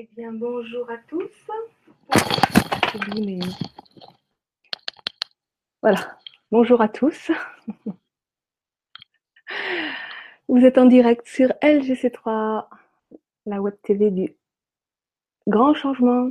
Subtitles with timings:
[0.00, 1.28] Eh bien, bonjour à tous.
[5.82, 6.16] Voilà,
[6.52, 7.32] bonjour à tous.
[10.48, 12.68] Vous êtes en direct sur LGC3,
[13.46, 14.36] la web TV du
[15.48, 16.30] Grand Changement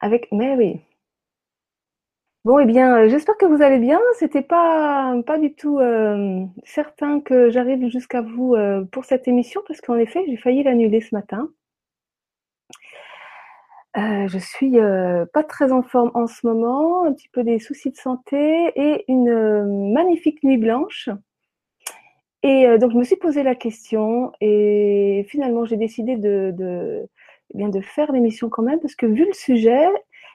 [0.00, 0.80] avec Mary.
[2.46, 4.00] Bon, eh bien, euh, j'espère que vous allez bien.
[4.14, 9.60] C'était pas pas du tout euh, certain que j'arrive jusqu'à vous euh, pour cette émission
[9.66, 11.50] parce qu'en effet, j'ai failli l'annuler ce matin.
[13.96, 17.58] Euh, je suis euh, pas très en forme en ce moment, un petit peu des
[17.58, 21.08] soucis de santé et une euh, magnifique nuit blanche.
[22.42, 27.08] Et donc je me suis posé la question et finalement j'ai décidé de, de,
[27.52, 29.84] eh bien de faire l'émission quand même parce que vu le sujet,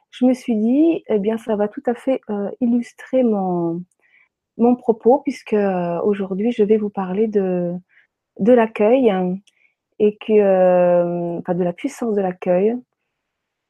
[0.10, 2.20] je me suis dit eh bien ça va tout à fait
[2.60, 3.82] illustrer mon
[4.58, 5.56] mon propos puisque
[6.04, 7.74] aujourd'hui je vais vous parler de
[8.40, 9.14] de l'accueil
[10.00, 12.76] et que enfin de la puissance de l'accueil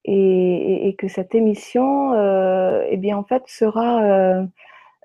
[0.06, 4.46] et, que cette émission, euh, eh bien en fait, sera euh,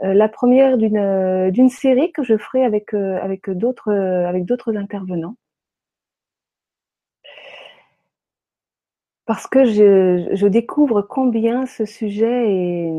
[0.03, 5.37] euh la première d'une série que je ferai avec avec d'autres avec d'autres intervenants.
[9.27, 12.93] Parce que je, je, découvre combien ce sujet est,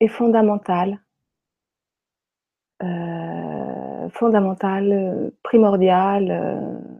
[0.00, 1.00] est fondamental,
[4.10, 6.97] fondamental, primordial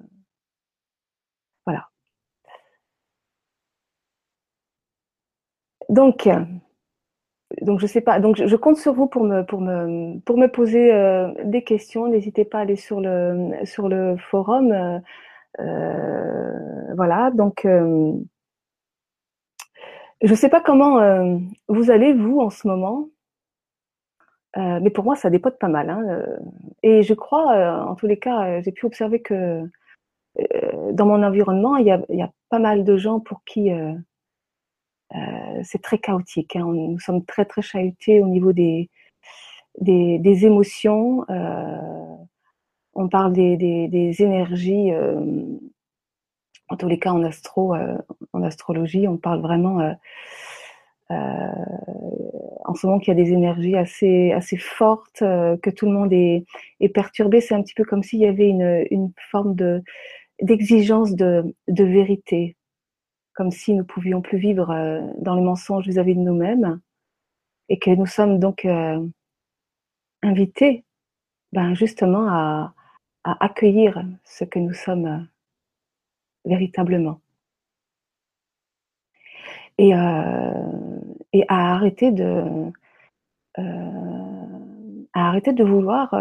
[5.89, 6.28] Donc,
[7.62, 8.20] donc je sais pas.
[8.20, 12.08] Donc je, compte sur vous pour me pour me poser euh, des questions.
[12.08, 14.72] N'hésitez pas à aller sur le forum.
[14.72, 14.98] Euh,
[15.61, 17.31] euh voilà.
[17.33, 18.12] Donc euh,
[20.22, 23.09] je sais pas comment euh, vous allez vous en ce moment,
[24.56, 25.91] mais pour moi ça dépote pas mal.
[25.91, 26.05] Hein,
[26.83, 29.62] et je crois, en tous les cas, j'ai pu observer que
[30.92, 33.70] dans mon environnement, il y a pas mal de gens pour qui
[35.14, 36.56] euh, c'est très chaotique.
[36.56, 36.66] Hein.
[36.66, 38.91] Nous sommes très très chahutés au niveau des,
[39.80, 41.24] des, des émotions.
[41.30, 42.16] Euh,
[42.94, 44.92] on parle des, des, des énergies.
[44.92, 45.20] Euh,
[46.68, 47.97] en tous les cas, en astro, euh,
[48.34, 49.94] en astrologie, on parle vraiment euh,
[52.66, 56.12] en ce moment qu'il y a des énergies assez assez fortes, que tout le monde
[56.12, 56.44] est,
[56.80, 57.41] est perturbé.
[57.41, 59.82] C'est un petit peu comme s'il y avait une, une forme de
[60.42, 62.57] d'exigence de, de vérité
[63.38, 66.81] comme si nous pouvions plus vivre euh, dans les mensonges vis-à-vis de nous-mêmes.
[67.69, 69.06] Et que nous sommes donc euh,
[70.25, 70.84] invités
[71.53, 72.75] ben, justement à,
[73.22, 75.21] accueillir ce que nous sommes euh,
[76.47, 77.21] véritablement.
[79.78, 80.54] Et, à
[81.48, 82.72] arrêter de
[83.54, 86.12] à arrêter de vouloir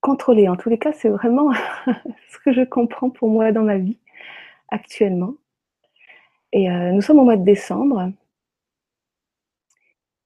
[0.00, 0.48] contrôler.
[0.48, 1.52] En tous les cas, c'est vraiment
[2.30, 3.98] ce que je comprends pour moi dans ma vie
[4.68, 5.34] actuellement.
[6.52, 8.12] Et euh, nous sommes au mois de décembre.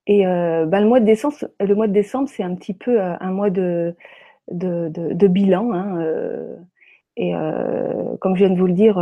[0.07, 1.05] Et euh, bah, le mois de
[1.93, 3.97] décembre, c'est un petit peu euh, un mois de,
[4.49, 5.73] de, bilan.
[5.73, 5.99] Hein,
[7.17, 7.33] et
[8.21, 8.99] comme je viens de vous le dire,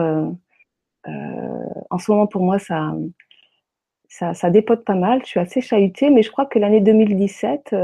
[1.06, 2.94] en ce moment pour moi, ça,
[4.08, 5.20] ça, dépote pas mal.
[5.22, 7.74] Je suis assez chahutée, mais je crois que l'année 2017,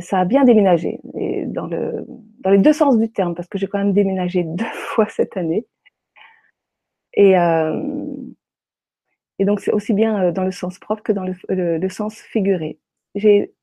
[0.00, 1.00] ça a bien déménagé.
[1.46, 2.04] Dans, le,
[2.40, 5.36] dans les deux sens du terme, parce que j'ai quand même déménagé deux fois cette
[5.36, 5.66] année.
[7.16, 7.80] Et, euh,
[9.38, 12.78] et donc, c'est aussi bien euh, dans le sens propre que dans le, sens figuré.
[13.14, 13.54] J'ai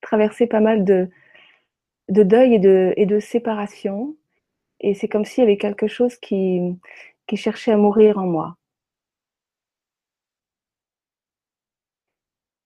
[0.00, 1.08] traversé pas mal de,
[2.10, 4.16] de deuil et de, séparation.
[4.80, 6.78] Et c'est comme s'il y avait quelque chose qui,
[7.34, 8.56] cherchait à mourir en moi.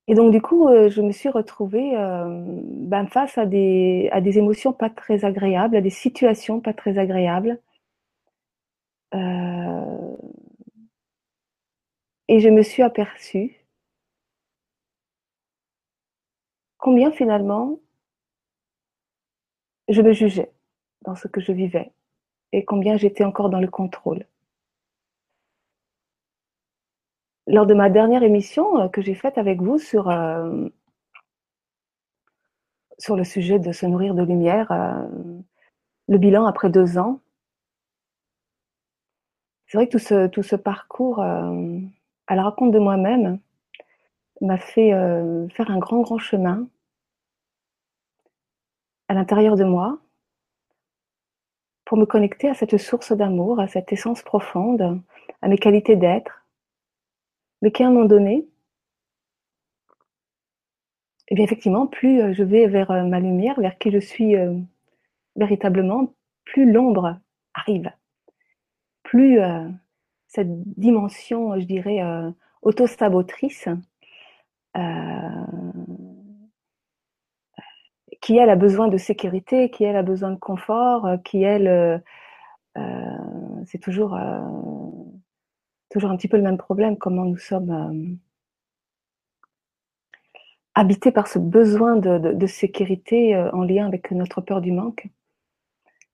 [0.08, 4.90] Et donc, du coup, euh, je me suis retrouvée ben, face à des, émotions pas
[4.90, 7.60] très agréables, à des situations pas très agréables.
[12.32, 13.62] Et je me suis aperçue
[16.78, 17.78] combien finalement
[19.88, 20.50] je me jugeais
[21.02, 21.92] dans ce que je vivais
[22.52, 24.24] et combien j'étais encore dans le contrôle.
[27.46, 30.70] Lors de ma dernière émission euh, que j'ai faite avec vous sur, euh,
[32.96, 35.06] sur le sujet de se nourrir de lumière, euh,
[36.08, 37.20] le bilan après deux ans,
[39.66, 41.22] c'est vrai que tout ce, tout ce parcours
[42.26, 43.40] à la raconte de moi-même
[44.40, 46.68] m'a fait euh, faire un grand, grand chemin
[49.08, 49.98] à l'intérieur de moi
[51.84, 55.00] pour me connecter à cette source d'amour, à cette essence profonde,
[55.42, 56.46] à mes qualités d'être,
[57.60, 58.48] mais qu'à un moment donné,
[61.28, 64.34] et eh bien effectivement, plus euh, je vais vers ma lumière, vers qui je suis
[65.36, 66.14] véritablement,
[66.44, 67.18] plus l'ombre
[67.54, 67.90] arrive.
[69.02, 69.38] plus
[70.34, 70.48] cette
[70.78, 72.00] dimension, je dirais,
[72.62, 73.68] auto-sabotrice,
[78.22, 82.02] qui elle a besoin de sécurité, qui elle a besoin de confort, qui elle,
[83.66, 84.18] c'est toujours,
[85.90, 88.16] toujours un petit peu le même problème, comment nous sommes
[90.74, 95.10] habités par ce besoin de sécurité en lien avec notre peur du manque.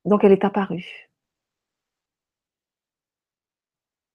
[0.05, 1.08] Donc elle est apparue.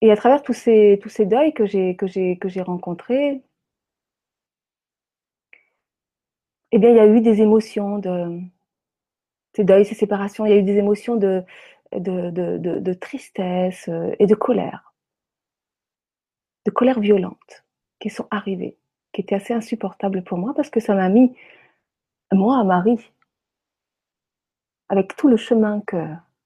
[0.04, 1.96] Et à travers tous ces, tous deuils que j'ai,
[2.62, 3.42] rencontrés,
[6.74, 8.42] eh bien, il y a eu des émotions de
[9.56, 11.42] ces deuils, ces séparations, il y a eu des émotions de,
[11.94, 14.94] de, de, de tristesse euh, et de colère,
[16.66, 17.64] de colère violente
[18.02, 18.76] qui sont arrivées,
[19.14, 21.34] qui étaient assez insupportables pour moi parce que ça m'a mis,
[22.34, 23.10] moi, Marie,
[24.90, 26.04] avec tout le chemin que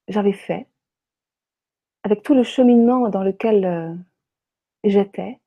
[0.09, 0.67] j'avais fait,
[2.07, 3.93] avec tout le cheminement dans lequel euh,
[4.85, 5.41] j'étais,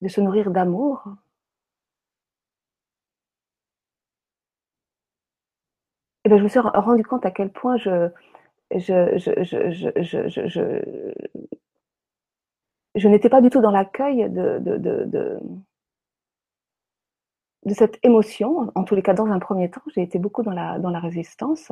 [0.00, 1.04] de se nourrir d'amour,
[6.24, 8.08] et ben, je me suis rendu compte à quel point je,
[13.06, 15.38] n'étais pas du tout dans l'accueil de,
[17.74, 18.72] cette émotion.
[18.74, 21.00] En tous les cas, dans un premier temps, j'ai été beaucoup dans la, dans la
[21.00, 21.70] résistance.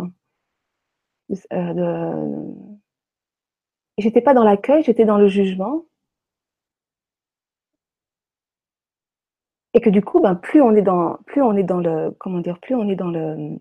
[1.55, 2.53] Euh,
[3.99, 5.85] de, j'étais pas dans l'accueil, j'étais dans le jugement.
[9.75, 12.41] Et que du coup, ben, plus on est dans, plus on est dans le, comment
[12.41, 13.57] dire, plus on est dans le,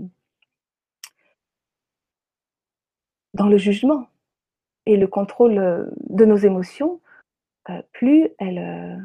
[3.33, 4.07] dans le jugement
[4.86, 7.01] et le contrôle de nos émotions,
[7.69, 8.98] euh, plus elles, euh,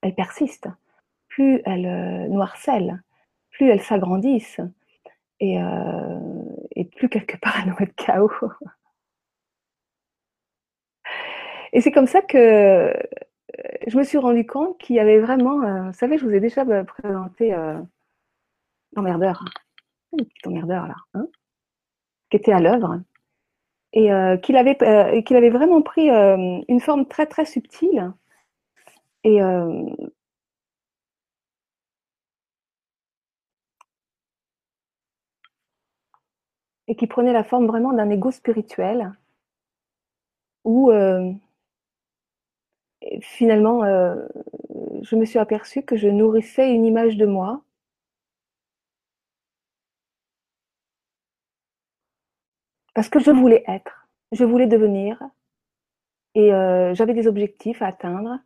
[0.00, 0.68] elles persistent,
[1.28, 2.28] plus elles euh,
[3.50, 4.60] plus elles s'agrandissent
[5.40, 5.58] et,
[6.76, 8.30] et plus quelque part elles nous mettent chaos.
[11.72, 12.92] Et c'est comme ça que euh,
[13.86, 16.40] je me suis rendu compte qu'il y avait vraiment, euh, vous savez, je vous ai
[16.40, 17.54] déjà euh, présenté
[18.94, 19.44] l'emmerdeur,
[20.18, 21.26] le petit emmerdeur là, hein,
[22.30, 23.00] qui était à l'œuvre,
[23.94, 24.08] et
[24.42, 28.12] qu'il avait, avait vraiment pris une forme très très subtile.
[29.24, 29.38] Et,
[36.88, 39.12] et qui prenait la forme vraiment d'un ego spirituel
[40.64, 40.90] où
[43.20, 44.16] finalement, euh,
[45.02, 47.62] je me suis aperçue que je nourrissais une image de moi.
[52.94, 55.18] Parce que je voulais être, je voulais devenir,
[56.34, 58.38] et euh, j'avais des objectifs à atteindre,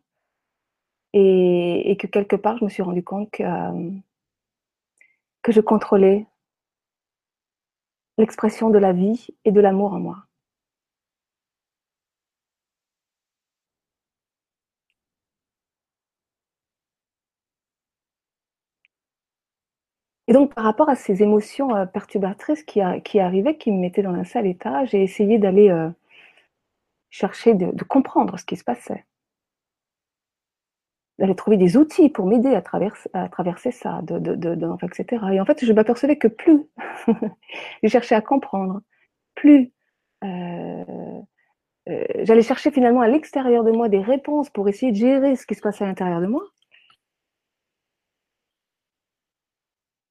[1.13, 3.91] et, que quelque part, je me suis rendu compte euh,
[5.41, 6.25] que je contrôlais
[8.17, 10.26] l'expression de la vie et de l'amour en moi.
[20.27, 24.13] Et donc, par rapport à ces émotions euh, perturbatrices qui, arrivaient, qui me mettaient dans
[24.13, 25.89] un sale état, j'ai essayé d'aller euh,
[27.09, 29.05] chercher de, comprendre ce qui se passait.
[31.17, 34.01] D'aller trouver des outils pour m'aider à, traverser ça,
[34.83, 35.25] etc.
[35.33, 36.67] Et en fait, je m'apercevais que plus
[37.83, 38.81] je cherchais à comprendre,
[39.33, 39.71] plus
[40.23, 41.21] euh,
[42.23, 45.55] j'allais chercher finalement à l'extérieur de moi des réponses pour essayer de gérer ce qui
[45.55, 46.43] se passait à l'intérieur de moi,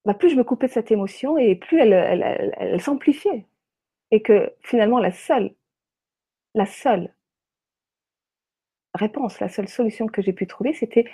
[0.07, 3.45] Bah, plus je me coupais de cette émotion et plus elle, s'amplifiait.
[4.11, 5.53] Et que finalement, la seule,
[6.53, 7.13] la seule
[8.93, 11.11] réponse, la seule solution que j'ai pu trouver, c'était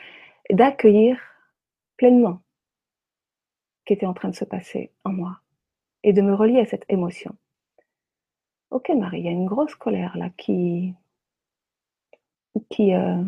[0.52, 1.20] d'accueillir
[1.98, 2.44] pleinement
[3.80, 5.40] ce qui était en train de se passer en moi
[6.04, 7.36] et de me relier à cette émotion.
[8.70, 10.94] Ok Marie, il y a une grosse colère là qui,
[12.70, 13.24] qui, euh,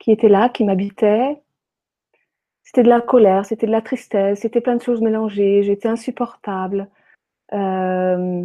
[0.00, 1.40] qui était là, qui m'habitait,
[2.66, 6.88] c'était de la colère, c'était de la tristesse, c'était plein de choses mélangées, j'étais insupportable.
[7.54, 8.44] Euh,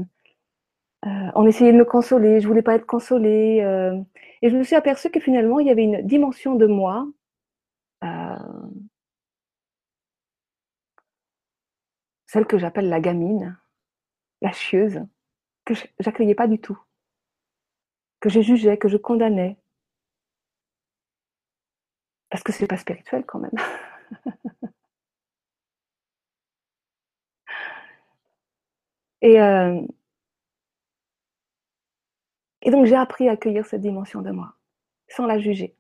[1.06, 3.62] euh, on essayait de me consoler, je voulais pas être consolée.
[3.64, 4.00] Euh,
[4.44, 7.08] et je me suis aperçue que finalement, il y avait une dimension de moi
[12.28, 13.58] celle que j'appelle la gamine,
[14.42, 15.02] la chieuse,
[15.66, 16.80] que j'accueillais pas du tout,
[18.22, 19.58] que je jugeais, que je condamnais.
[22.30, 23.52] Parce que c'est pas spirituel quand même.
[29.22, 29.82] et, euh,
[32.62, 34.56] et donc j'ai appris à accueillir cette dimension de moi,
[35.10, 35.76] sans la juger.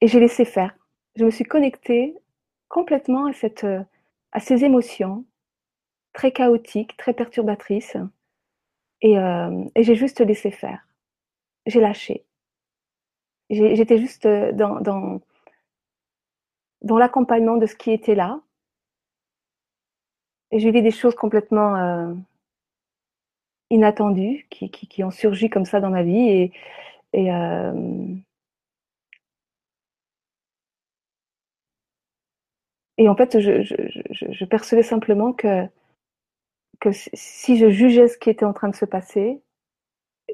[0.00, 0.76] Et j'ai laissé faire.
[1.16, 2.16] Je me suis connectée
[2.68, 3.66] complètement à, cette,
[4.32, 5.24] à ces émotions
[6.12, 7.96] très chaotique, très perturbatrice.
[9.02, 10.86] Et, euh, j'ai juste laissé faire.
[11.66, 12.24] J'ai lâché.
[13.50, 15.20] J'étais juste dans
[16.98, 18.40] l'accompagnement de ce qui était là.
[20.50, 22.14] Et j'ai vu des choses complètement euh,
[23.70, 26.18] inattendues qui, qui, ont surgi comme ça dans ma vie.
[26.18, 26.52] Et,
[27.12, 27.72] et, euh,
[33.06, 33.74] en fait, je, je,
[34.10, 35.66] je, je, percevais simplement que,
[36.80, 39.40] que si je jugeais ce qui était en train de se passer,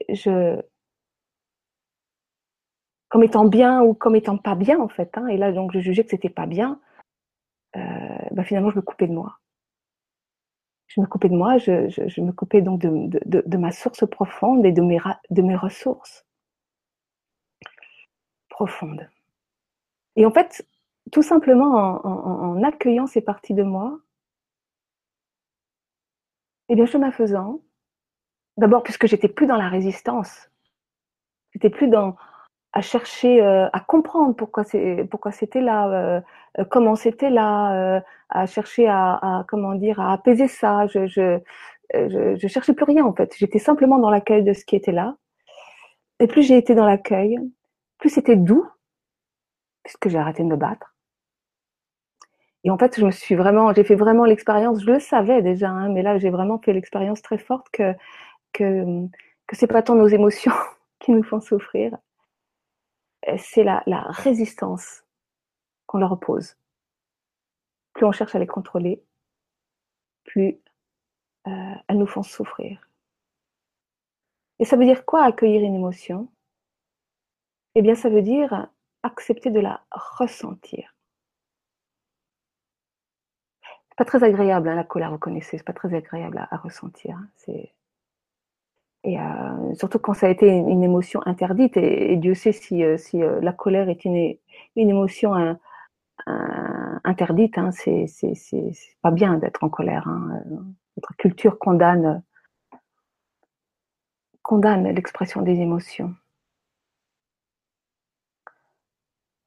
[0.08, 0.60] je,
[3.08, 5.16] comme étant bien ou comme étant pas bien en fait.
[5.16, 5.28] Hein.
[5.28, 6.80] Et là, donc, je jugeais que c'était pas bien.
[7.76, 7.80] Euh,
[8.32, 9.38] bah, finalement, je me coupais de moi.
[10.94, 14.80] Je me coupais de moi, je, me coupais donc de, ma source profonde et de
[14.80, 16.24] mes, ressources
[18.48, 19.08] profondes.
[20.14, 20.64] Et en fait,
[21.10, 23.98] tout simplement en, en, en accueillant ces parties de moi,
[26.68, 27.60] et eh bien, chemin faisant,
[28.56, 30.48] d'abord puisque j'étais plus dans la résistance,
[31.52, 32.16] j'étais plus dans,
[32.74, 36.20] à chercher euh, à comprendre pourquoi c'est pourquoi c'était là euh,
[36.58, 40.86] euh, comment c'était là à chercher à, à, comment dire à apaiser ça.
[40.88, 41.38] Je je,
[41.94, 43.32] je je cherchais plus rien en fait.
[43.38, 45.16] J'étais simplement dans l'accueil de ce qui était là.
[46.20, 47.38] Et plus j'ai été dans l'accueil
[47.98, 48.66] plus c'était doux
[49.84, 50.94] puisque j'ai arrêté de me battre.
[52.64, 54.82] Et en fait je me suis vraiment j'ai fait vraiment l'expérience.
[54.82, 57.94] Je le savais déjà hein, mais là j'ai vraiment fait l'expérience très forte que
[58.52, 58.84] que
[59.46, 60.52] que c'est pas tant nos émotions
[61.00, 61.96] qui nous font souffrir
[63.38, 65.04] c'est la, résistance
[65.86, 66.56] qu'on leur oppose.
[67.92, 69.02] Plus on cherche à les contrôler,
[70.24, 70.58] plus
[71.46, 72.88] euh, elles nous font souffrir.
[74.58, 76.28] Et ça veut dire quoi accueillir une émotion?
[77.74, 78.68] Eh bien, ça veut dire
[79.02, 80.94] accepter de la ressentir.
[83.62, 87.16] C'est pas très agréable hein, la colère, vous connaissez, c'est pas très agréable à, ressentir.
[87.16, 87.28] Hein.
[89.04, 92.96] Et euh, surtout quand ça a été une, émotion interdite, et, Dieu sait si, euh,
[92.96, 94.36] si euh, la colère est une,
[94.76, 95.58] une émotion
[97.04, 98.06] interdite, hein, c'est
[99.02, 100.08] pas bien d'être en colère.
[100.08, 100.42] Hein.
[100.96, 102.22] Notre culture condamne,
[104.42, 106.14] condamne l'expression des émotions.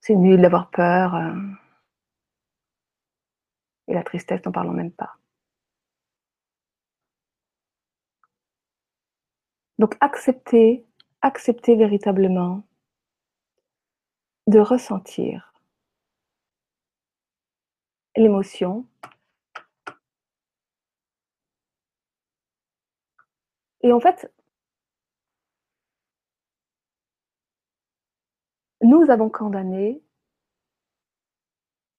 [0.01, 1.15] C'est nul d'avoir peur.
[3.87, 5.17] Et la tristesse, n'en parlons même pas.
[9.79, 10.86] Donc accepter,
[11.22, 12.63] accepter véritablement
[14.48, 15.53] de ressentir
[18.15, 18.88] l'émotion.
[23.81, 24.31] Et en fait,
[28.81, 30.01] nous avons condamné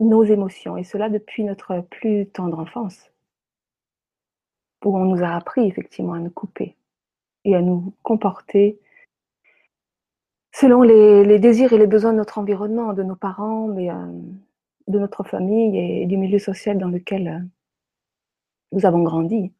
[0.00, 3.10] nos émotions, et cela depuis notre plus tendre enfance,
[4.84, 6.77] où on nous a appris effectivement à nous couper
[7.44, 8.78] et à nous comporter
[10.52, 14.06] selon les, désirs et les besoins de notre environnement, de nos parents, mais euh,
[14.88, 17.38] de notre famille et du milieu social dans lequel euh,
[18.72, 19.52] nous avons grandi.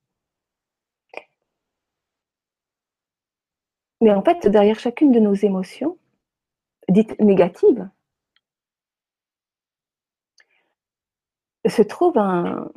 [4.00, 5.99] Mais en fait, derrière chacune de nos émotions,
[6.88, 7.88] dites négatives,
[11.66, 12.70] se trouve un,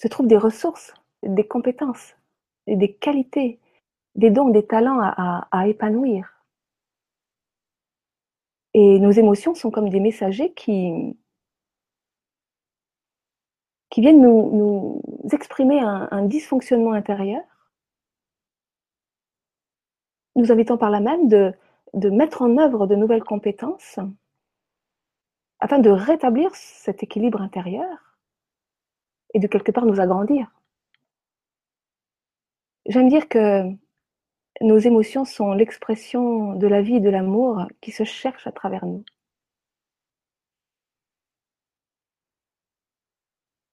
[0.00, 2.16] se trouvent des ressources, des compétences,
[2.66, 3.60] des qualités,
[4.14, 6.42] des dons, des talents à, épanouir.
[8.72, 11.16] Et nos émotions sont comme des messagers qui,
[13.96, 15.02] viennent nous,
[15.32, 17.42] exprimer un, dysfonctionnement intérieur,
[20.34, 23.98] nous invitant par là même de mettre en œuvre de nouvelles compétences
[25.58, 28.09] afin de rétablir cet équilibre intérieur
[29.34, 30.50] et de quelque part nous agrandir.
[32.86, 33.70] J'aime dire que
[34.60, 38.84] nos émotions sont l'expression de la vie et de l'amour qui se cherchent à travers
[38.84, 39.04] nous.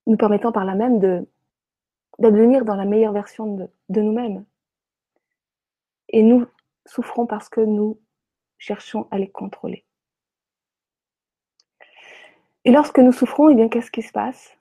[0.05, 1.25] Nous permettant par là même
[2.19, 4.45] d'advenir dans la meilleure version de, de nous-mêmes.
[6.09, 6.45] Et nous
[6.85, 7.99] souffrons parce que nous
[8.57, 9.83] cherchons à les contrôler.
[12.63, 14.57] Et lorsque nous souffrons, eh bien, qu'est-ce qui se passe?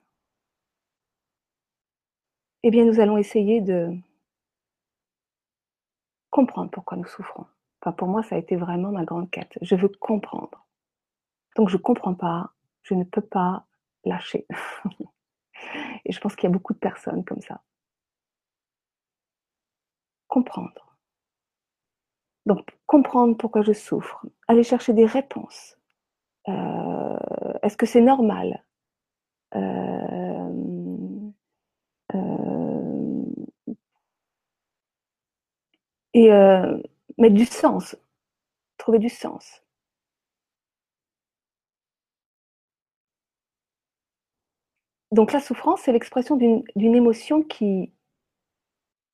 [2.67, 3.95] Eh bien, nous allons essayer de
[6.29, 7.45] comprendre pourquoi nous souffrons.
[7.81, 9.57] Enfin, pour moi, ça a été vraiment ma grande quête.
[9.61, 10.67] Je veux comprendre.
[11.55, 13.65] Donc, je ne comprends pas, je ne peux pas
[14.03, 14.45] lâcher.
[16.03, 17.61] Et je pense qu'il y a beaucoup de personnes comme ça.
[20.27, 20.97] Comprendre.
[22.45, 25.77] Donc, comprendre pourquoi je souffre, aller chercher des réponses.
[26.49, 27.17] Euh,
[27.63, 28.61] Est-ce que c'est normal?
[29.55, 30.26] Euh,
[36.17, 36.81] et euh,
[37.19, 37.95] mettre du sens,
[38.77, 39.61] trouver du sens.
[45.11, 47.93] Donc la souffrance, c'est l'expression d'une émotion qui,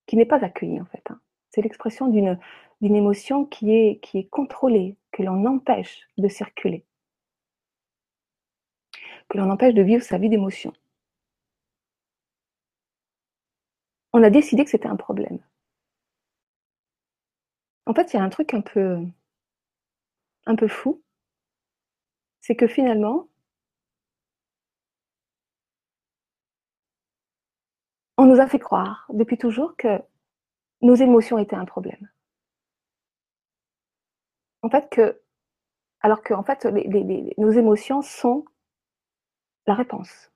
[0.05, 1.03] qui n'est pas accueillie en fait.
[1.09, 1.19] Hein.
[1.49, 2.39] C'est l'expression d'une
[2.81, 6.85] émotion qui est, qui est contrôlée, que l'on empêche de circuler,
[9.27, 10.71] que l'on empêche de vivre sa vie d'émotion.
[14.13, 15.43] On a décidé que c'était un problème.
[17.85, 18.97] En fait, il y a un truc un peu,
[20.45, 21.01] un peu fou,
[22.41, 23.27] c'est que finalement,
[28.17, 30.01] on nous a fait croire depuis toujours que
[30.81, 32.09] nos émotions étaient un problème.
[34.61, 35.21] En fait, que,
[36.01, 36.65] alors que en fait,
[37.37, 38.45] nos émotions sont
[39.67, 40.31] la réponse,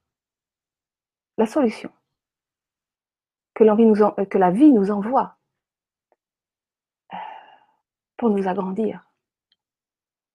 [1.37, 1.91] la solution
[3.53, 5.36] que, nous que la vie nous envoie euh,
[8.17, 9.05] pour nous agrandir,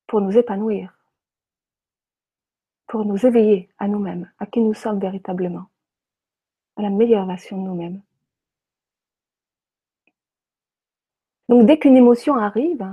[0.07, 0.97] pour nous épanouir,
[2.87, 5.67] pour nous éveiller à nous-mêmes, à qui nous sommes véritablement
[6.77, 8.03] à la meilleure version de nous-mêmes.
[11.49, 12.87] Donc dès qu'une émotion arrive,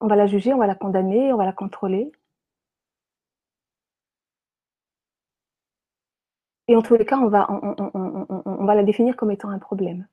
[0.00, 2.12] on va la juger, on va la condamner, on va la contrôler.
[6.68, 10.06] Et en tous les cas, on va, on, va la définir comme étant un problème.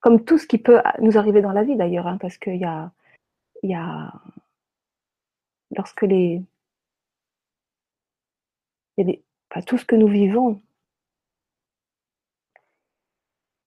[0.00, 2.64] Comme tout ce qui peut nous arriver dans la vie d'ailleurs, hein, parce qu'il y
[2.64, 2.92] a,
[3.62, 4.12] y a,
[5.70, 6.42] lorsque les,
[9.66, 10.60] tout ce que nous vivons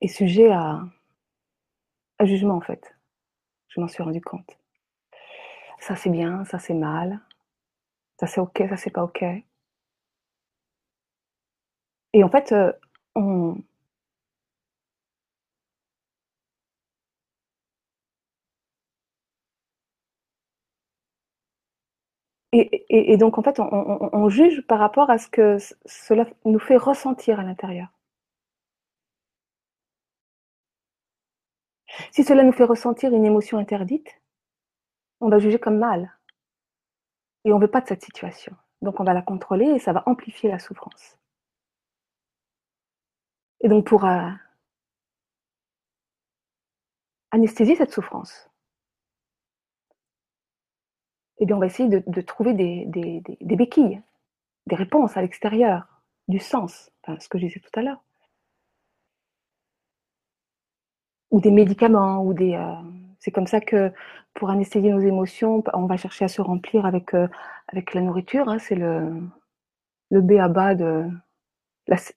[0.01, 0.81] est sujet à,
[2.19, 2.95] à jugement en fait.
[3.69, 4.57] Je m'en suis rendu compte.
[5.79, 7.19] Ça c'est bien, ça c'est mal,
[8.19, 9.24] ça c'est ok, ça c'est pas ok.
[12.13, 12.72] Et en fait, euh,
[13.15, 13.57] on,
[22.53, 27.40] Et, donc, en fait, on, juge par rapport à ce que cela nous fait ressentir
[27.40, 27.87] à l'intérieur.
[32.11, 34.22] Si cela nous fait ressentir une émotion interdite,
[35.22, 36.14] on va juger comme mal.
[37.46, 38.55] Et on ne veut pas de cette situation.
[38.81, 41.18] Donc on va la contrôler et ça va amplifier la souffrance.
[43.61, 44.29] Et donc pour euh,
[47.31, 48.50] anesthésier cette souffrance,
[51.42, 52.86] eh bien on va essayer de, trouver des,
[53.42, 54.01] béquilles,
[54.68, 55.88] des réponses à l'extérieur,
[56.27, 58.01] du sens, ce que je disais tout à l'heure.
[61.32, 62.74] ou des médicaments ou des euh,
[63.20, 63.92] c'est comme ça que
[64.34, 67.27] pour anesthésier nos émotions, on va chercher à se remplir avec euh,
[67.70, 68.50] avec la nourriture.
[68.50, 69.22] Hein, c'est le
[70.12, 71.08] le B à bas de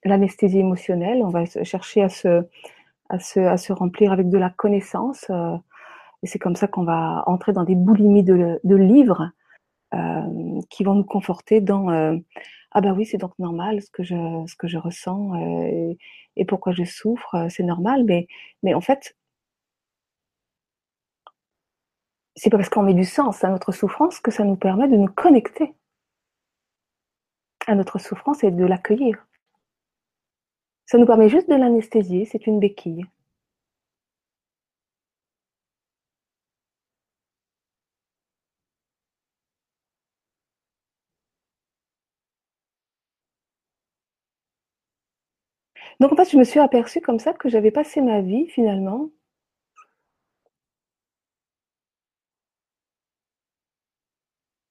[0.05, 1.23] l'anesthésie émotionnelle.
[1.23, 2.45] On va chercher à se
[3.09, 5.27] à se à se remplir avec de la connaissance.
[5.31, 5.57] Euh,
[6.25, 9.31] et c'est comme ça qu'on va entrer dans des boulimies de, livres
[10.71, 11.89] qui vont nous conforter dans
[12.73, 14.17] ah bah oui c'est donc normal ce que je
[14.49, 15.97] ce que je ressens et,
[16.37, 18.27] et pourquoi je souffre, euh, c'est normal, mais,
[18.63, 19.17] mais en fait,
[22.37, 25.09] c'est parce qu'on met du sens à notre souffrance que ça nous permet de nous
[25.09, 25.75] connecter
[27.67, 29.27] à notre souffrance et de l'accueillir.
[30.87, 33.07] Ça nous permet juste de l'anesthésier, c'est une béquille.
[46.05, 49.09] Donc en fait, je me suis aperçue comme ça que j'avais passé ma vie finalement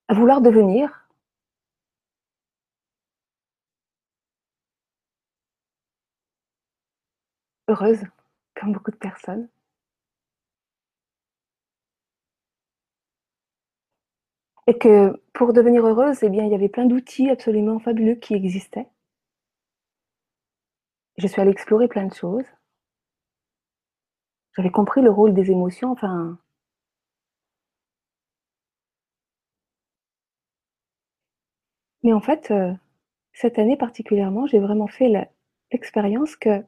[0.08, 1.10] à vouloir devenir
[7.68, 8.04] heureuse,
[8.56, 9.50] comme beaucoup de personnes.
[14.68, 18.88] Et que pour devenir heureuse, eh il y avait plein d'outils absolument fabuleux qui existaient.
[21.24, 22.44] Je suis allée explorer plein de choses.
[24.58, 26.38] J'avais compris le rôle des émotions, enfin.
[32.04, 32.74] Mais en fait, euh,
[33.32, 35.32] cette année particulièrement, j'ai vraiment fait
[35.72, 36.62] l'expérience que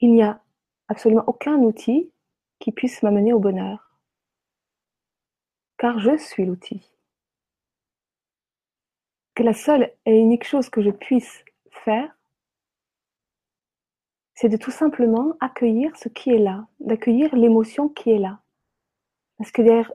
[0.00, 0.42] il n'y a
[0.88, 2.10] absolument aucun outil
[2.58, 3.92] qui puisse m'amener au bonheur.
[5.76, 6.90] Car je suis l'outil.
[9.36, 11.44] Que la seule et unique chose que je puisse
[14.34, 18.40] c'est de tout simplement accueillir ce qui est là, d'accueillir l'émotion qui est là.
[19.36, 19.92] Parce que derrière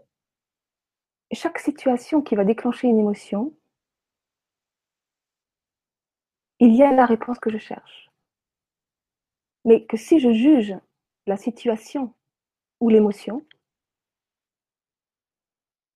[1.32, 3.54] chaque situation qui va déclencher une émotion,
[6.60, 8.12] il y a la réponse que je cherche.
[9.66, 10.76] Mais que si je juge
[11.26, 12.14] la situation
[12.80, 13.46] ou l'émotion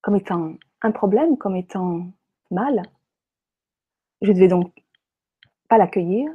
[0.01, 2.07] comme étant un problème, comme étant
[2.49, 2.81] mal,
[4.21, 4.73] je ne vais donc
[5.67, 6.31] pas l'accueillir.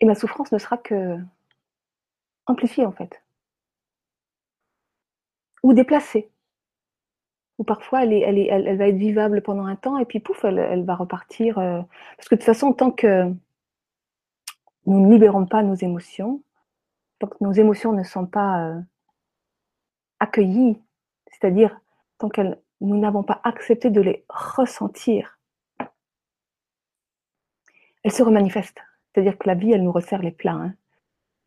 [0.00, 1.18] Et ma souffrance ne sera que
[2.46, 3.22] amplifiée en fait.
[5.62, 6.30] Ou déplacée.
[7.58, 10.20] Ou parfois elle, est, elle, est, elle, va être vivable pendant un temps et puis
[10.20, 11.58] pouf, elle, va repartir.
[11.58, 11.80] Euh,
[12.16, 13.32] parce que de toute façon, tant que
[14.86, 16.42] nous ne libérons pas nos émotions,
[17.18, 18.80] tant que nos émotions ne sont pas euh,
[20.20, 20.80] accueillies,
[21.30, 21.80] c'est-à-dire
[22.18, 22.42] tant que
[22.80, 25.38] nous n'avons pas accepté de les ressentir,
[28.02, 28.82] elles se remanifestent.
[29.12, 30.52] C'est-à-dire que la vie, elle nous resserre les plats.
[30.52, 30.74] Hein.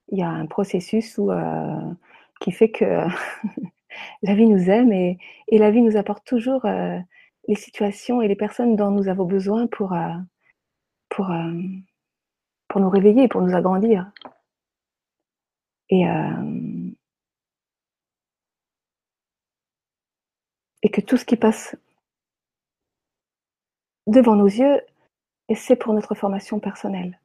[0.09, 1.93] Il y a un processus euh,
[2.41, 3.05] qui fait que
[4.23, 5.19] la vie nous aime et,
[5.51, 6.97] la vie nous apporte toujours euh,
[7.47, 9.95] les situations et les personnes dont nous avons besoin pour,
[11.09, 11.31] pour,
[12.67, 14.11] pour nous réveiller, pour nous agrandir.
[15.89, 16.68] Et, euh,
[20.83, 21.75] et que tout ce qui passe
[24.07, 24.81] devant nos yeux,
[25.55, 27.19] c'est pour notre formation personnelle.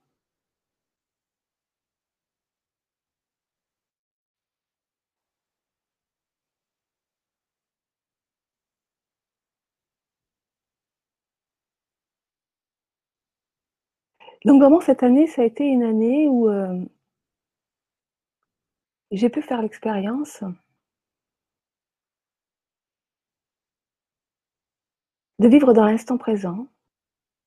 [14.44, 16.84] Donc vraiment, cette année, ça a été une année où euh,
[19.10, 20.44] j'ai pu faire l'expérience
[25.38, 26.66] de vivre dans l'instant présent,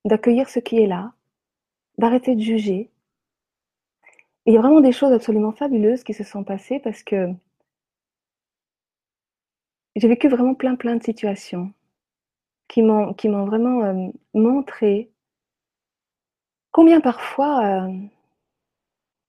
[0.04, 1.12] d'accueillir ce qui est là,
[1.98, 2.90] d'arrêter de juger.
[4.46, 7.28] il y a vraiment des choses absolument fabuleuses qui se sont passées parce que
[9.96, 11.72] j'ai vécu vraiment plein plein de situations
[12.68, 15.10] qui m'ont vraiment euh, montré
[16.78, 17.92] Combien parfois euh,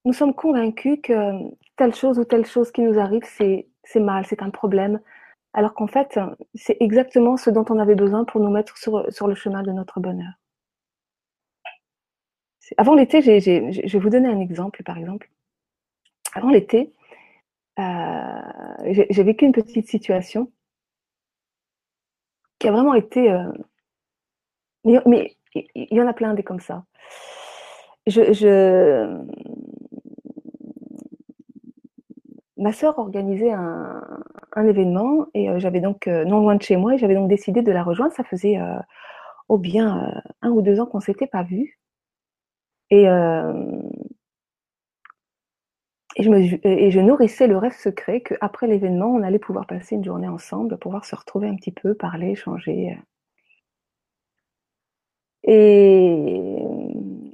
[0.06, 4.44] nous sommes convaincus que telle chose ou telle chose qui nous arrive, c'est mal, c'est
[4.44, 5.00] un problème,
[5.54, 6.20] alors qu'en fait,
[6.56, 10.00] c'est exactement ce dont on avait besoin pour nous mettre sur, le chemin de notre
[10.00, 10.34] bonheur.
[12.78, 15.30] Avant l'été, je vais vous donner un exemple, par exemple.
[16.34, 16.94] Avant l'été,
[17.80, 18.42] euh,
[18.86, 20.52] j'ai vécu une petite situation
[22.60, 23.32] qui a vraiment été...
[23.32, 23.52] Euh,
[24.84, 26.86] mais il y en a plein des comme ça
[28.10, 29.24] je,
[32.60, 34.02] ma sœur organisait un,
[34.68, 37.62] événement et euh, j'avais donc euh, non loin de chez moi et j'avais donc décidé
[37.62, 38.14] de la rejoindre.
[38.14, 38.78] Ça faisait euh,
[39.48, 41.80] au bien un ou deux ans qu'on s'était pas vus
[42.92, 43.06] et
[46.18, 51.06] je, nourrissais le rêve secret qu'après l'événement, on allait pouvoir passer une journée ensemble, pouvoir
[51.06, 52.98] se retrouver un petit peu, parler, échanger.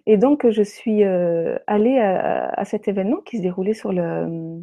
[0.08, 4.62] Et donc, je suis euh, allée à, cet événement qui se déroulait sur le,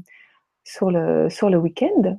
[0.64, 2.18] sur le, sur le week-end.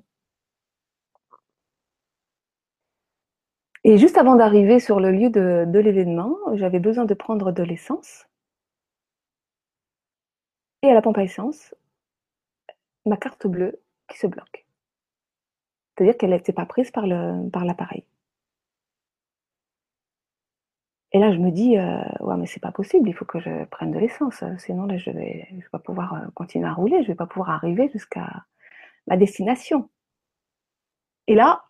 [3.84, 7.64] Et juste avant d'arriver sur le lieu de, de l'événement, j'avais besoin de prendre de
[7.64, 8.26] l'essence.
[10.82, 11.74] Et à la pompe à essence,
[13.06, 14.66] ma carte bleue qui se bloque.
[15.98, 18.06] C'est-à-dire qu'elle n'était pas prise par l'appareil.
[21.14, 23.66] Et là, je me dis, euh, ouais, mais c'est pas possible, il faut que je
[23.66, 26.74] prenne de l'essence, euh, sinon là, je vais, je vais pas pouvoir euh, continuer à
[26.74, 28.46] rouler, je vais pas pouvoir arriver jusqu'à
[29.08, 29.90] ma destination.
[31.28, 31.64] Et là,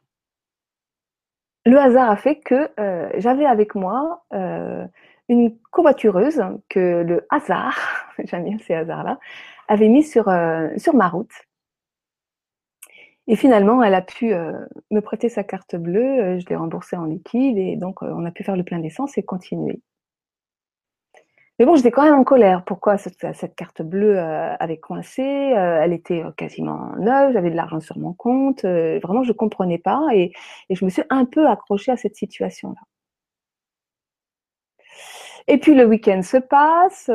[1.65, 4.86] le hasard a fait que euh, j'avais avec moi euh,
[5.29, 7.77] une covoitureuse que le hasard,
[8.25, 9.19] j'aime bien ces hasards-là,
[9.67, 10.25] avait mis sur,
[10.77, 11.32] sur ma route
[13.27, 14.51] et finalement, elle a pu euh,
[14.91, 18.25] me prêter sa carte bleue, euh, je l'ai remboursée en liquide et donc euh, on
[18.25, 19.81] a pu faire le plein d'essence et continuer.
[21.59, 22.65] Mais bon, j'étais quand même en colère.
[22.65, 28.12] Pourquoi cette, carte bleue avait coincé Elle était quasiment neuve, j'avais de l'argent sur mon
[28.13, 28.63] compte.
[28.63, 30.31] vraiment, je ne comprenais pas et,
[30.69, 32.81] et, je me suis un peu accrochée à cette situation-là.
[35.47, 37.07] Et puis le week-end se passe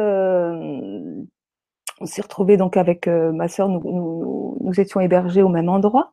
[2.00, 6.12] on s'est retrouvés donc avec euh, ma sœur, nous, nous, étions hébergés au même endroit.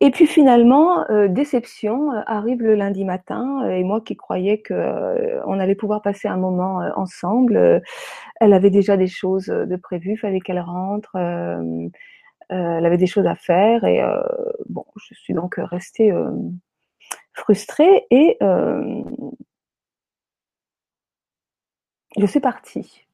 [0.00, 5.40] Et puis finalement, euh, déception, euh, arrive le lundi matin, et moi qui croyais que
[5.46, 7.82] on allait pouvoir passer un moment ensemble,
[8.40, 13.34] elle avait déjà des choses de prévues, fallait qu'elle rentre, elle avait des choses à
[13.34, 14.02] faire, et
[14.68, 16.12] bon, je suis donc restée
[17.32, 18.36] frustrée et
[22.18, 23.05] je suis partie.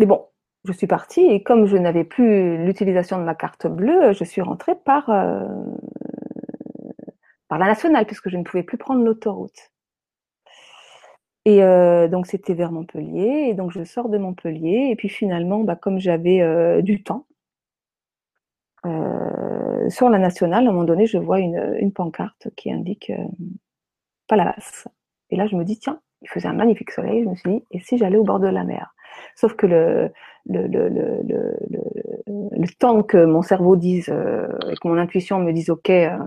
[0.00, 0.26] Mais bon,
[0.64, 4.40] je suis partie et comme je n'avais plus l'utilisation de ma carte bleue, je suis
[4.40, 5.46] rentrée par, euh,
[7.50, 9.72] la nationale puisque je ne pouvais plus prendre l'autoroute.
[11.44, 15.64] Et euh, donc c'était vers Montpellier et donc je sors de Montpellier et puis finalement,
[15.64, 17.26] bah, comme j'avais euh, du temps,
[19.88, 23.12] sur la nationale, à un moment donné, je vois une, une pancarte qui indique
[24.28, 24.86] Palavas.
[25.30, 27.24] Et là, je me dis, tiens, il faisait un magnifique soleil.
[27.24, 28.94] Je me suis dit, et si j'allais au bord de la mer?
[29.36, 30.10] Sauf que le,
[30.46, 31.56] le, le, le,
[32.26, 34.48] le, temps que mon cerveau dise euh,
[34.80, 36.18] que mon intuition me dise ok, euh,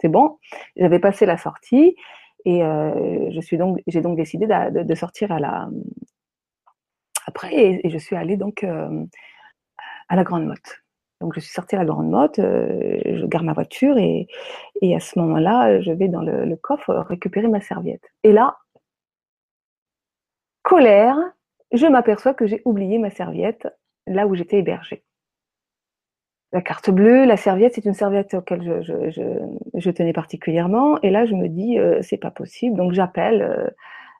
[0.00, 0.38] c'est bon,
[0.76, 1.96] j'avais passé la sortie
[2.44, 5.68] et euh, je donc j'ai donc décidé de, de, sortir à la
[7.26, 8.64] après et, je suis allée donc
[10.08, 10.82] à la Grande Motte.
[11.20, 14.26] Donc je suis sortie à la Grande Motte, je garde ma voiture et,
[14.82, 18.04] et à ce moment-là, je vais dans le, coffre récupérer ma serviette.
[18.22, 18.58] Et là,
[20.62, 21.16] colère,
[21.72, 23.68] je m'aperçois que j'ai oublié ma serviette
[24.06, 25.04] là où j'étais hébergée.
[26.52, 31.00] La carte bleue, la serviette, c'est une serviette auquel je, tenais particulièrement.
[31.02, 32.76] Et là, je me dis, euh, c'est pas possible.
[32.76, 33.66] Donc, j'appelle euh,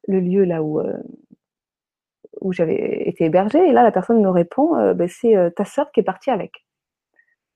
[0.09, 0.99] le lieu là où, euh,
[2.41, 3.69] où j'avais été hébergée.
[3.69, 6.67] Et là, la personne me répond, ben, c'est ta sœur qui est partie avec.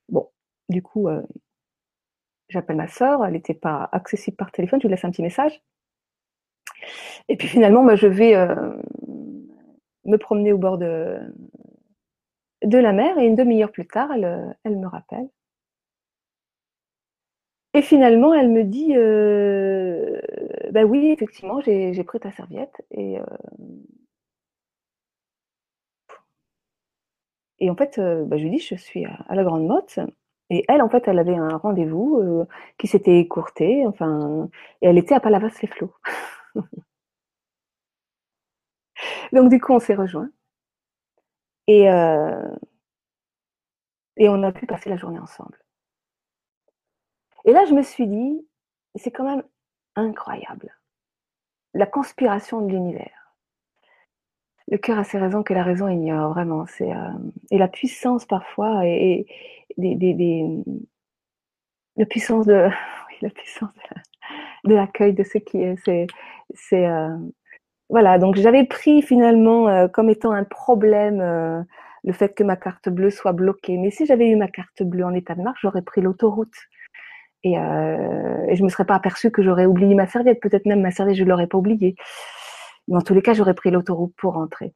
[0.09, 0.31] Bon,
[0.69, 1.09] du coup,
[2.49, 3.25] j'appelle ma sœur.
[3.25, 4.81] Elle n'était pas accessible par téléphone.
[4.81, 5.61] Je lui laisse un petit message.
[7.29, 8.35] Et puis finalement, moi, je vais
[10.05, 11.19] me promener au bord de,
[12.63, 15.29] la mer et une demi-heure plus tard, elle, me rappelle.
[17.75, 20.21] Et finalement, elle me dit euh,
[20.73, 22.83] Bah oui, effectivement, j'ai pris ta serviette.
[22.91, 23.25] Et, euh,
[27.71, 29.99] en fait, euh, bah, je lui dis Je suis à, la Grande Motte.
[30.51, 32.45] Et elle, en fait, elle avait un rendez-vous
[32.79, 33.87] qui s'était écourté.
[33.87, 34.49] Enfin,
[34.83, 35.95] et elle était à Palavas-les-Flots.
[39.33, 40.31] Donc du coup, on s'est rejoints.
[41.67, 42.49] Et, euh,
[44.17, 45.59] et on a pu passer la journée ensemble.
[47.45, 48.47] Et là, je me suis dit,
[48.97, 49.45] c'est quand même
[49.97, 50.77] incroyable.
[51.75, 53.35] La conspiration de l'univers.
[54.69, 56.67] Le cœur a ses raisons que la raison ignore, vraiment.
[56.67, 57.13] C'est, euh,
[57.51, 59.27] et la puissance parfois, et,
[59.79, 60.63] des,
[61.97, 62.69] la puissance de,
[63.23, 63.71] la puissance
[64.65, 66.07] de, l'accueil de ce qui est, c'est,
[66.55, 67.17] c'est, euh,
[67.91, 71.61] voilà, donc j'avais pris finalement euh, comme étant un problème euh,
[72.05, 73.79] le fait que ma carte bleue soit bloquée.
[73.79, 76.55] Mais si j'avais eu ma carte bleue en état de marche, j'aurais pris l'autoroute.
[77.43, 80.41] Et, euh, je ne me serais pas aperçue que j'aurais oublié ma serviette.
[80.41, 81.97] Peut-être même ma serviette, je ne l'aurais pas oubliée.
[82.89, 84.73] Mais en tous les cas, j'aurais pris l'autoroute pour rentrer.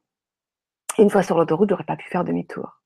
[0.99, 2.81] Et une fois sur l'autoroute, j'aurais pas pu faire demi-tour.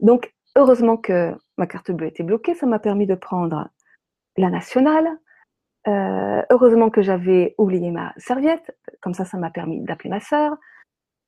[0.00, 2.54] Donc, heureusement que ma carte bleue était bloquée.
[2.54, 3.68] Ça m'a permis de prendre
[4.38, 5.08] la nationale,
[5.88, 10.56] euh, heureusement que j'avais oublié ma serviette, comme ça, ça m'a permis d'appeler ma sœur,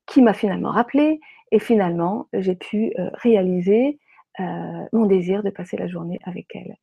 [0.05, 1.19] qui m'a finalement rappelé,
[1.51, 3.99] et finalement, j'ai pu euh, réaliser
[4.39, 6.75] euh, mon désir de passer la journée avec elle.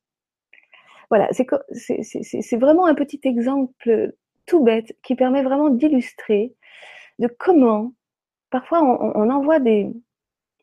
[1.09, 4.13] Voilà, c'est vraiment un petit exemple
[4.45, 6.55] tout bête qui permet vraiment d'illustrer
[7.19, 7.93] de comment
[8.49, 9.91] parfois on, on envoie des,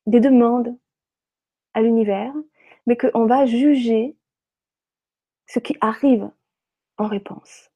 [0.07, 0.77] des demandes
[1.75, 2.35] à l'univers,
[2.87, 4.16] mais qu'on va juger
[5.46, 6.31] ce qui arrive
[7.08, 7.70] réponse.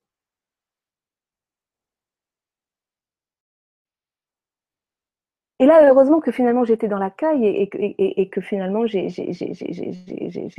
[5.60, 9.08] Et là, heureusement que finalement j'étais dans la caille et, que finalement j'ai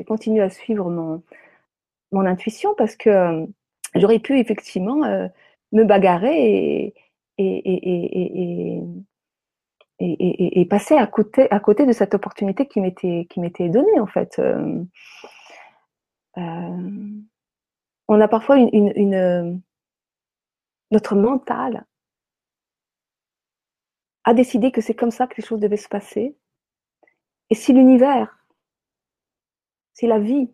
[0.08, 1.21] continué à suivre mon,
[2.25, 3.45] intuition parce que euh,
[3.95, 5.28] j'aurais pu effectivement euh,
[5.73, 6.93] me bagarrer
[7.38, 8.82] et,
[9.99, 14.39] et, passer à côté, à côté de cette opportunité qui m'était donnée en fait.
[14.39, 14.84] Euh,
[18.08, 19.62] on a parfois une,
[20.91, 21.86] notre mental
[24.24, 26.36] a décidé que c'est comme ça que les choses devaient se passer.
[27.50, 28.38] Et si l'univers,
[29.94, 30.52] si la vie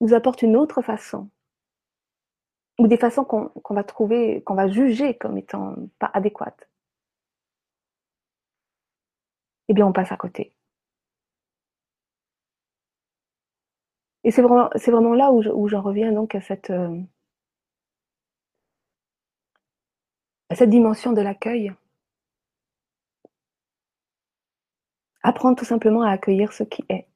[0.00, 1.30] nous apporte une autre façon,
[2.78, 6.68] ou des façons qu'on va trouver, qu'on va juger comme étant pas adéquates,
[9.68, 10.55] eh bien on passe à côté.
[14.26, 17.00] Et c'est vraiment, là où, j'en reviens donc euh,
[20.48, 21.72] à cette dimension de l'accueil.
[25.22, 27.06] Apprendre tout simplement à accueillir ce qui est.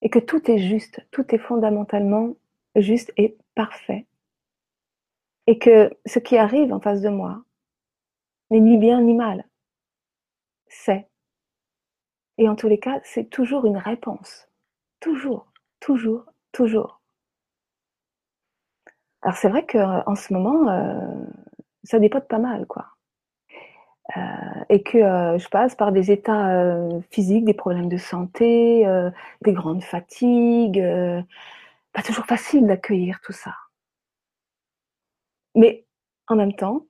[0.00, 2.34] Et que tout est juste, tout est fondamentalement
[2.74, 4.06] juste et parfait.
[5.46, 7.44] Et que ce qui arrive en face de moi
[8.48, 9.46] n'est ni bien ni mal.
[10.68, 11.06] C'est.
[12.38, 14.47] Et en tous les cas, c'est toujours une réponse.
[15.00, 17.00] Toujours, toujours, toujours.
[19.22, 21.24] Alors c'est vrai qu'en ce moment, euh,
[21.84, 22.96] ça dépote pas mal, quoi.
[24.16, 24.20] euh,
[24.70, 29.10] et que euh, je passe par des états euh, physiques, des problèmes de santé, euh,
[29.42, 30.80] des grandes fatigues.
[30.80, 31.22] euh,
[31.92, 33.54] pas toujours facile d'accueillir tout ça.
[35.54, 35.84] Mais
[36.28, 36.86] en même temps,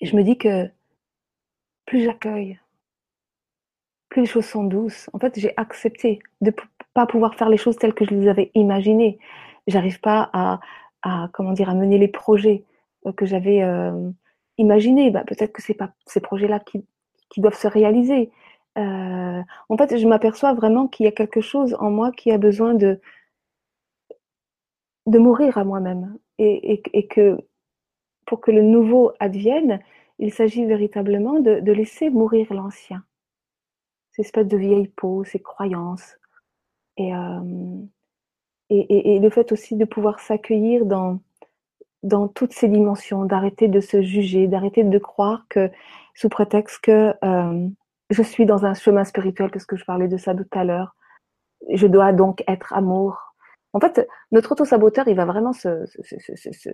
[0.00, 0.70] je me dis que
[1.84, 2.60] plus j'accueille,
[4.20, 5.10] les choses sont douces.
[5.12, 6.62] En fait, j'ai accepté de p-
[6.94, 9.18] pas pouvoir faire les choses telles que je les avais imaginées.
[9.66, 10.60] J'arrive pas à,
[11.32, 12.64] comment dire, à mener les projets
[13.06, 14.10] euh, que j'avais euh,
[14.58, 15.10] imaginés.
[15.10, 16.84] Bah, peut-être que c'est pas ces projets-là qui,
[17.38, 18.30] doivent se réaliser.
[18.78, 22.38] Euh, en fait, je m'aperçois vraiment qu'il y a quelque chose en moi qui a
[22.38, 23.00] besoin de,
[25.06, 27.38] de mourir à moi-même et, que
[28.26, 29.80] pour que le nouveau advienne,
[30.18, 33.04] il s'agit véritablement de laisser mourir l'ancien,
[34.16, 36.18] ces espèces de vieilles peaux, ces croyances.
[36.96, 37.40] Et, euh,
[38.70, 41.20] et, et, le fait aussi de pouvoir s'accueillir dans,
[42.02, 45.70] dans toutes ces dimensions, d'arrêter de se juger, d'arrêter de croire que
[46.14, 47.68] sous prétexte que euh,
[48.08, 50.96] je suis dans un chemin spirituel, parce que je parlais de ça tout à l'heure,
[51.70, 53.34] je dois donc être amour.
[53.74, 56.70] En fait, notre auto-saboteur, il va vraiment se, se, se,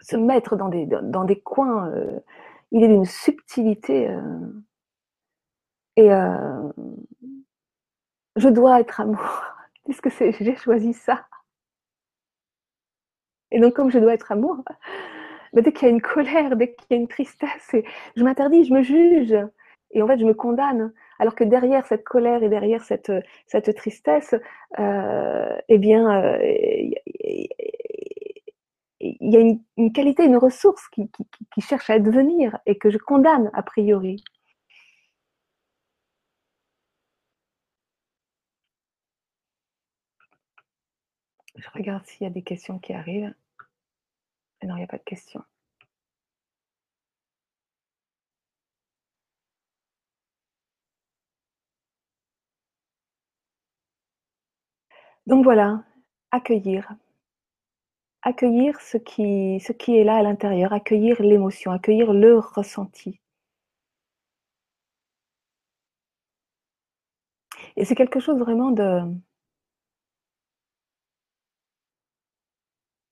[0.00, 1.88] se mettre dans des, dans des coins.
[1.90, 2.18] Euh,
[2.72, 4.08] il est d'une subtilité.
[4.08, 4.20] Euh,
[5.98, 6.70] et euh,
[8.36, 9.42] je dois être amour,
[9.84, 11.26] puisque j'ai choisi ça.
[13.50, 14.62] Et donc, comme je dois être amour,
[15.52, 17.74] mais dès qu'il y a une colère, dès qu'il y a une tristesse,
[18.14, 19.34] je m'interdis, je me juge.
[19.90, 20.92] Et en fait, je me condamne.
[21.18, 23.10] Alors que derrière cette colère et derrière cette,
[23.48, 24.36] cette tristesse,
[24.78, 26.38] euh, eh bien, euh,
[29.00, 32.90] il y a une, qualité, une ressource qui, qui, qui, cherche à advenir et que
[32.90, 34.22] je condamne a priori.
[41.58, 43.34] Je regarde s'il y a des questions qui arrivent.
[44.62, 45.42] Non, il n'y a pas de questions.
[55.28, 55.84] Donc voilà,
[56.30, 56.88] accueillir.
[58.22, 59.60] Accueillir ce qui,
[59.96, 63.20] est là à l'intérieur, accueillir l'émotion, accueillir le ressenti.
[67.76, 69.02] Et c'est quelque chose vraiment de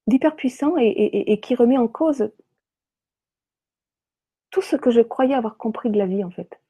[0.06, 0.86] d'hyper puissant et,
[1.32, 2.30] et, qui remet en cause
[4.50, 6.60] tout ce que je croyais avoir compris de la vie en fait.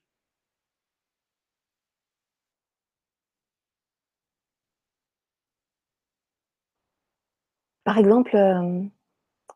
[7.84, 8.82] Par exemple, euh,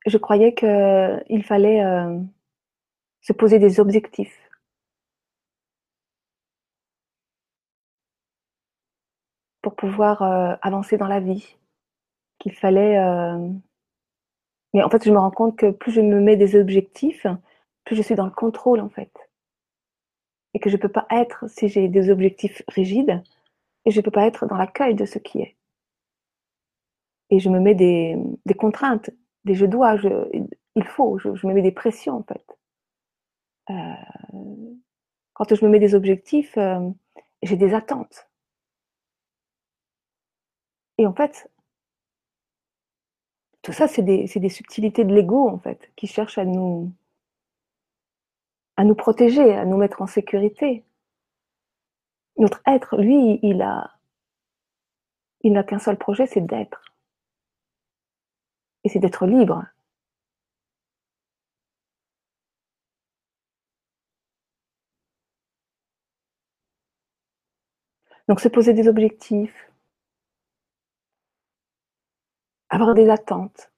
[0.07, 2.19] je croyais qu'il fallait euh,
[3.23, 4.37] se poser des objectifs.
[9.63, 11.57] pour pouvoir euh, avancer dans la vie.
[12.39, 12.97] Qu'il fallait.
[14.73, 17.27] Mais en fait, je me rends compte que plus je me mets des objectifs,
[17.85, 19.13] plus je suis dans le contrôle en fait.
[20.55, 23.23] Et que je ne peux pas être si j'ai des objectifs rigides,
[23.85, 25.57] et je ne peux pas être dans l'accueil de ce qui est.
[27.31, 28.17] Et je me mets des,
[28.59, 29.11] contraintes,
[29.45, 29.97] des je dois,
[30.75, 32.45] il faut, je, je, me mets des pressions en fait.
[33.71, 34.75] Euh,
[35.35, 36.91] quand je me mets des objectifs, euh,
[37.43, 38.29] j'ai des attentes.
[40.99, 41.51] Et en fait,
[43.63, 46.93] tout ça, c'est des, subtilités de l'ego, en fait, qui cherchent à nous,
[48.77, 50.85] à nous protéger, à nous mettre en sécurité.
[52.39, 53.63] Notre être, lui, il
[55.43, 56.83] il n'a qu'un seul projet, c'est d'être.
[58.85, 59.65] Et c'est d'être libre.
[68.29, 69.70] Donc se poser des objectifs,
[72.81, 73.71] avoir des attentes.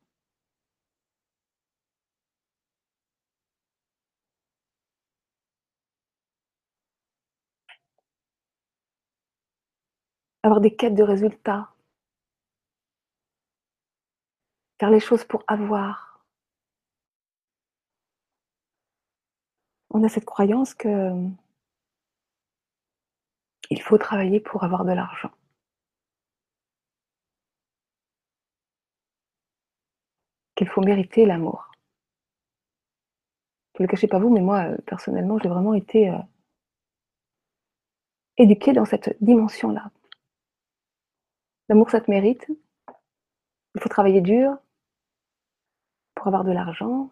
[10.44, 11.72] Avoir des quêtes de résultats.
[14.78, 16.24] Faire les choses pour avoir.
[19.90, 20.88] On a cette croyance que
[23.70, 25.30] il faut travailler pour avoir de l'argent.
[30.54, 31.70] Qu'il faut mériter l'amour.
[33.78, 36.18] Ne le cachez pas vous, mais moi, personnellement, j'ai vraiment été euh,
[38.36, 39.90] éduquée dans cette dimension-là.
[41.68, 42.46] L'amour, ça te mérite.
[43.74, 44.56] Il faut travailler dur
[46.14, 47.10] pour avoir de l'argent,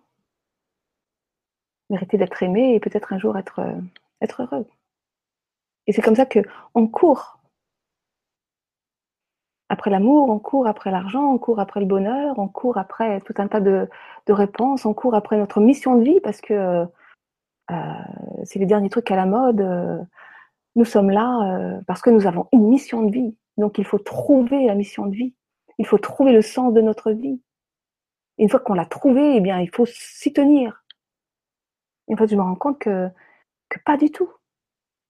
[1.89, 3.81] mériter d'être aimé et peut-être un jour être, euh,
[4.21, 4.69] être heureux.
[5.87, 7.40] Et c'est comme ça qu'on court
[9.71, 13.35] après l'amour, on court après l'argent, on court après le bonheur, on court après tout
[13.39, 13.89] un tas de,
[14.27, 16.85] de réponses, on court après notre mission de vie parce que
[17.71, 17.95] euh,
[18.43, 19.61] c'est les derniers trucs à la mode.
[19.61, 20.03] Euh,
[20.75, 23.37] nous sommes là euh, parce que nous avons une mission de vie.
[23.59, 25.35] Donc il faut trouver la mission de vie.
[25.79, 27.41] Il faut trouver le sens de notre vie.
[28.39, 30.85] Une fois qu'on l'a trouvé, eh bien, il faut s'y tenir.
[32.09, 33.09] Et en fait, je me rends compte que
[33.85, 34.33] pas du tout.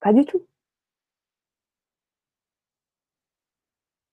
[0.01, 0.43] Pas du tout.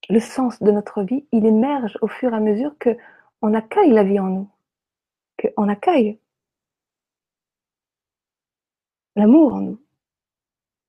[0.09, 2.97] Le sens de notre vie, il émerge au fur et à mesure que
[3.41, 4.49] on accueille la vie en nous,
[5.39, 6.19] qu'on accueille
[9.15, 9.81] l'amour en nous.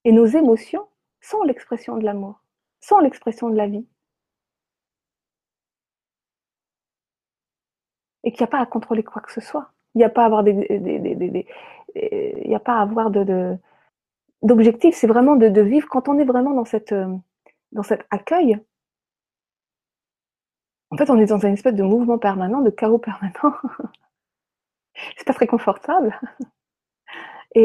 [0.05, 0.89] Et nos émotions
[1.21, 2.41] sont l'expression de l'amour,
[2.81, 3.87] sont l'expression de la vie.
[8.25, 9.73] Et qu'il n'y a pas à contrôler quoi que ce soit.
[9.95, 13.57] Il n'y a pas à avoir des, il n'y a pas à avoir de,
[14.43, 14.95] d'objectif.
[14.95, 16.64] C'est vraiment de, vivre quand on est vraiment dans
[17.73, 18.59] dans cet accueil
[20.91, 23.55] en fait, on est dans un espèce de mouvement permanent, de chaos permanent.
[25.16, 26.18] c'est pas très confortable.
[27.57, 27.62] Euh,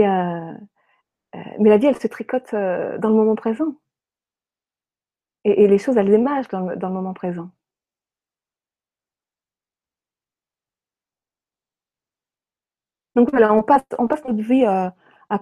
[1.35, 3.75] euh, mais la vie, elle se tricote euh, dans le moment présent.
[5.45, 7.49] Et, les choses, elles émagent dans le, moment présent.
[13.15, 14.93] Donc voilà, on passe, on notre vie à,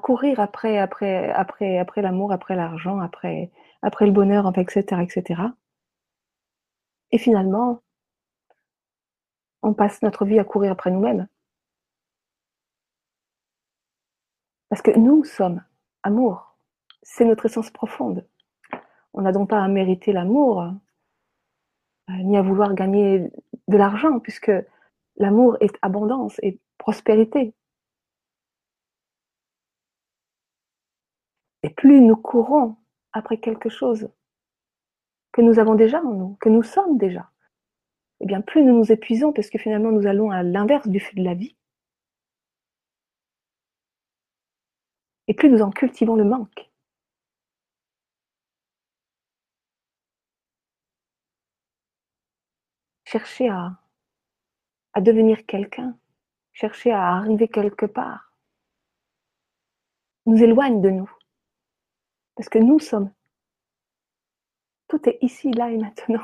[0.02, 3.52] courir après, après, après, après l'amour, après l'argent, après,
[3.82, 5.42] après le bonheur, etc., etc.
[7.12, 7.82] Et finalement,
[9.62, 11.28] on passe notre vie à courir après nous-mêmes.
[14.70, 15.64] Parce que nous sommes
[16.04, 16.58] amour.
[17.04, 18.28] C'est notre essence profonde.
[19.14, 23.30] On n'a donc pas à mériter l'amour, euh, ni à vouloir gagner
[23.68, 24.52] de l'argent, puisque
[25.18, 27.54] l'amour est abondance et prospérité.
[31.64, 32.78] Et plus nous courons
[33.12, 34.10] après quelque chose
[35.32, 37.32] que nous avons déjà en nous, que nous sommes déjà,
[38.20, 41.14] eh bien plus nous nous épuisons parce que finalement nous allons à l'inverse du feu
[41.16, 41.56] de la vie,
[45.28, 46.70] et plus nous en cultivons le manque.
[53.06, 53.78] Chercher à,
[54.94, 55.98] à devenir quelqu'un,
[56.54, 58.32] chercher à arriver quelque part,
[60.26, 61.12] nous éloigne de nous.
[62.36, 63.12] Parce que nous sommes.
[64.92, 66.20] Tout est ici, là et maintenant.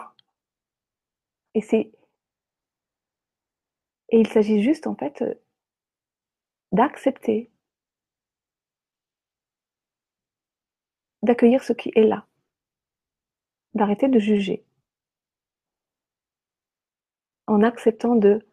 [1.54, 1.64] Et
[4.12, 5.24] il s'agit juste en fait
[6.74, 7.50] d'accepter,
[11.22, 12.28] d'accueillir ce qui est là,
[13.74, 14.66] d'arrêter de juger,
[17.48, 18.46] en acceptant de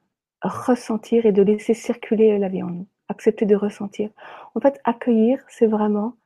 [0.43, 4.11] ressentir et de laisser circuler la vie en nous, accepter de ressentir.
[4.55, 6.17] En fait, accueillir, c'est vraiment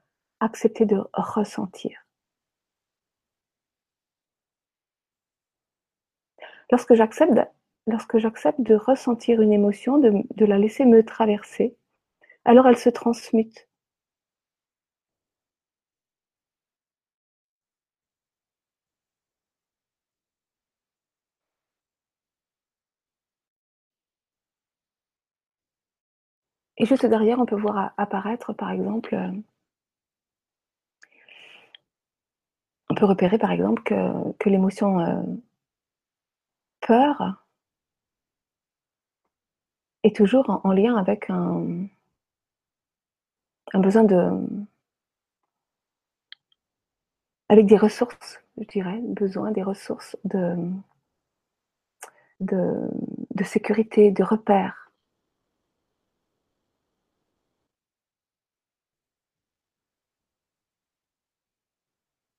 [0.41, 2.08] accepter de ressentir.
[6.71, 7.33] Lorsque j'accepte,
[8.61, 11.77] de ressentir une émotion, de, la laisser me traverser,
[12.45, 13.69] alors elle se transmute.
[26.79, 29.31] Et juste derrière, on peut voir apparaître, par exemple, euh,
[32.91, 33.95] on peut repérer, par exemple, que,
[34.39, 35.23] que l'émotion euh,
[36.89, 37.45] peur
[40.05, 41.87] est toujours en, lien avec un,
[43.75, 44.19] besoin de
[47.51, 50.57] avec des ressources, je dirais, besoin des ressources de,
[52.41, 52.91] de,
[53.35, 54.91] de sécurité, de repères.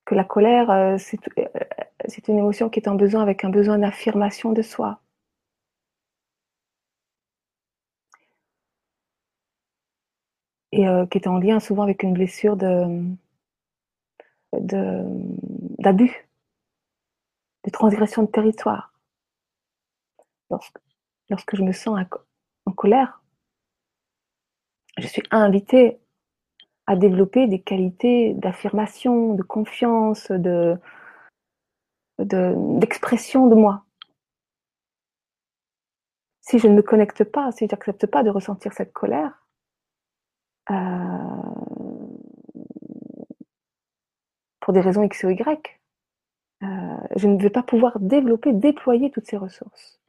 [0.05, 1.45] Que la colère, euh, c'est euh,
[2.09, 4.99] c'est une émotion qui est en besoin avec un besoin d'affirmation de soi.
[10.71, 13.03] Et euh, qui est en lien souvent avec une blessure de,
[15.79, 16.27] d'abus,
[17.63, 18.93] de, transgression de territoire.
[20.51, 20.77] Lorsque,
[21.29, 21.99] lorsque je me sens
[22.65, 23.21] en colère,
[24.97, 25.99] je suis invitée
[26.87, 30.77] à développer des qualités d'affirmation, de confiance, de,
[32.19, 33.85] d'expression de, moi.
[36.41, 39.45] Si je ne me connecte pas, si je n'accepte pas de ressentir cette colère,
[40.71, 40.75] euh,
[44.59, 45.79] pour des raisons X ou Y,
[46.61, 46.67] euh,
[47.15, 49.99] je ne vais pas pouvoir développer, déployer toutes ces ressources.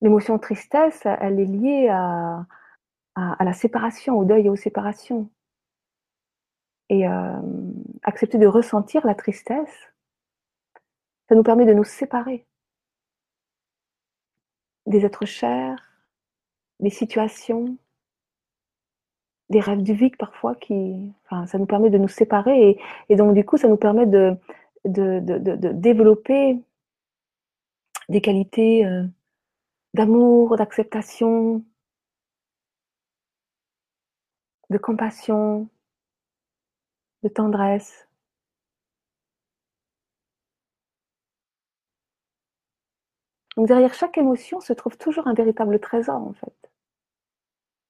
[0.00, 2.46] L'émotion tristesse, elle est liée à,
[3.14, 5.28] à, la séparation, au deuil et aux séparations.
[6.90, 7.40] Et euh,
[8.02, 9.92] accepter de ressentir la tristesse,
[11.28, 12.46] Ça nous permet de nous séparer
[14.86, 15.76] des êtres chers,
[16.80, 17.76] des situations,
[19.50, 22.78] des rêves du vide parfois qui, enfin, ça nous permet de nous séparer
[23.08, 24.36] et, donc du coup, ça nous permet de,
[24.84, 26.58] de, de, de développer
[28.08, 29.04] des qualités euh,
[29.94, 31.64] d'amour, d'acceptation,
[34.70, 35.68] de compassion,
[37.22, 38.08] de tendresse.
[43.56, 46.70] Donc derrière chaque émotion se trouve toujours un véritable trésor en fait.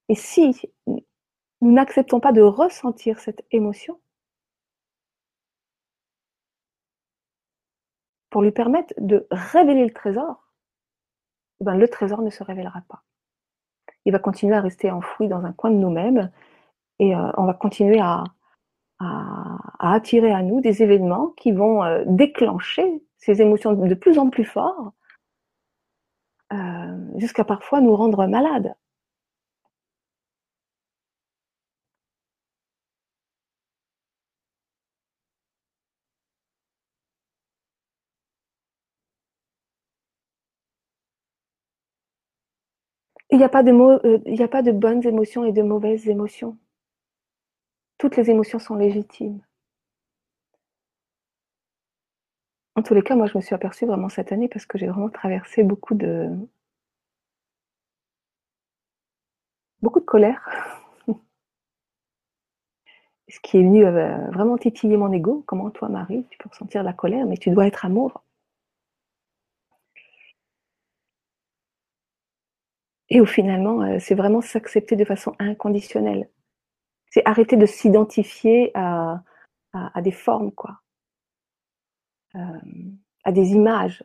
[0.09, 1.05] Et si nous
[1.61, 4.01] n'acceptons pas de ressentir cette émotion,
[8.31, 10.49] pour lui permettre de révéler le trésor,
[11.61, 13.03] eh ben, le trésor ne se révélera pas.
[14.05, 16.31] Il va continuer à rester enfoui dans un coin de nous-mêmes
[16.99, 18.25] et euh, on va continuer à,
[19.01, 24.31] à, attirer à nous des événements qui vont euh, déclencher ces émotions de plus en
[24.31, 24.95] plus fortes
[26.53, 28.75] euh, jusqu'à parfois nous rendre malades.
[43.31, 43.51] Il n'y a,
[44.05, 46.59] euh, il a pas de bonnes émotions et de mauvaises émotions.
[47.99, 49.41] Toutes les émotions sont légitimes.
[52.77, 54.87] En tous les cas, moi, je me suis aperçue vraiment cette année parce que j'ai
[54.87, 56.31] vraiment traversé beaucoup de
[59.83, 60.41] beaucoup de colère.
[63.29, 65.43] Ce qui est venu euh, vraiment titiller mon ego.
[65.47, 68.23] Comment toi, Marie, tu peux ressentir la colère, mais tu dois être amour.
[73.11, 76.31] Et où finalement, euh, c'est vraiment s'accepter de façon inconditionnelle.
[77.25, 79.23] Arrêter de s'identifier à,
[80.03, 80.81] des formes, quoi.
[82.35, 82.39] Euh,
[83.25, 84.05] à des images.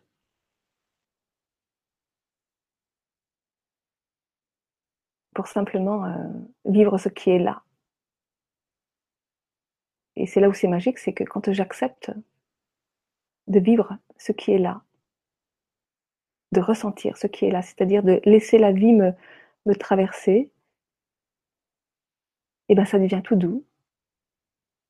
[5.36, 6.30] Pour simplement euh,
[6.66, 7.64] vivre ce qui est là.
[10.16, 12.12] Et c'est là où c'est magique, c'est que quand j'accepte
[13.48, 14.84] de vivre ce qui est là,
[16.52, 20.53] de ressentir ce qui est là, c'est-à-dire de laisser la vie me traverser,
[22.74, 23.64] et ben ça devient tout doux,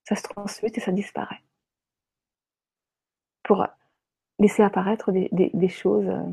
[0.05, 1.41] ça se transmute et ça disparaît.
[3.43, 3.67] Pour
[4.39, 6.23] laisser apparaître des, choses euh,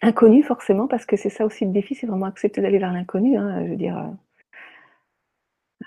[0.00, 3.36] inconnues forcément, parce que c'est ça aussi le défi, c'est vraiment accepter d'aller vers l'inconnu.
[3.36, 5.86] Hein, je veux dire, euh,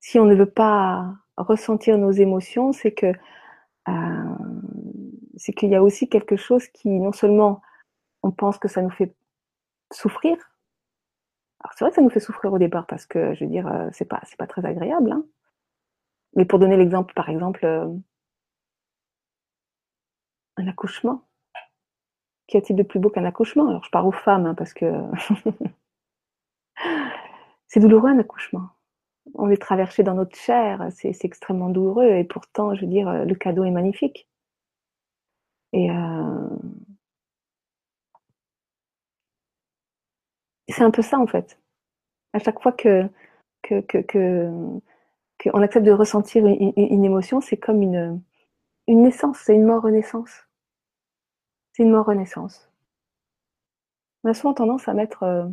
[0.00, 3.12] si on ne veut pas ressentir nos émotions, c'est que
[3.86, 4.36] euh,
[5.36, 7.62] c'est qu'il y a aussi quelque chose qui, non seulement
[8.24, 9.14] on pense que ça nous fait
[9.92, 10.36] souffrir.
[11.60, 13.66] Alors c'est vrai que ça nous fait souffrir au départ parce que, je veux dire,
[13.66, 15.12] euh, c'est pas c'est pas très agréable.
[15.12, 15.24] Hein.
[16.36, 17.88] Mais pour donner l'exemple, par exemple, euh,
[20.56, 21.26] un accouchement.
[22.46, 23.68] Qu'y a-t-il de plus beau qu'un accouchement?
[23.68, 24.86] Alors je parle aux femmes hein, parce que
[27.68, 28.70] c'est douloureux un accouchement
[29.34, 33.34] on est traversé dans notre chair, c'est extrêmement douloureux et pourtant, je veux dire, le
[33.34, 34.28] cadeau est magnifique.
[35.72, 36.48] Et euh...
[40.70, 41.58] c'est un peu ça en fait.
[42.32, 43.08] À chaque fois que
[43.62, 44.50] que que, que,
[45.38, 48.22] que on accepte de ressentir une, émotion, c'est comme une
[48.88, 50.46] naissance, c'est une mort renaissance.
[51.72, 52.70] C'est une mort renaissance.
[54.24, 55.46] On a souvent tendance à mettre euh,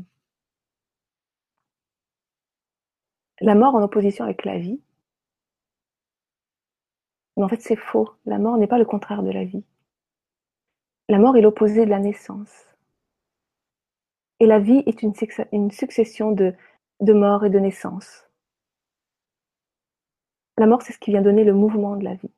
[3.39, 4.81] la mort en opposition avec la vie.
[7.37, 8.09] Mais en fait, c'est faux.
[8.25, 9.63] La mort n'est pas le contraire de la vie.
[11.07, 12.66] La mort est l'opposé de la naissance.
[14.39, 15.13] Et la vie est une,
[15.71, 16.53] succession de,
[17.01, 18.29] morts et de naissances.
[20.57, 22.31] La mort, c'est ce qui vient donner le mouvement de la vie.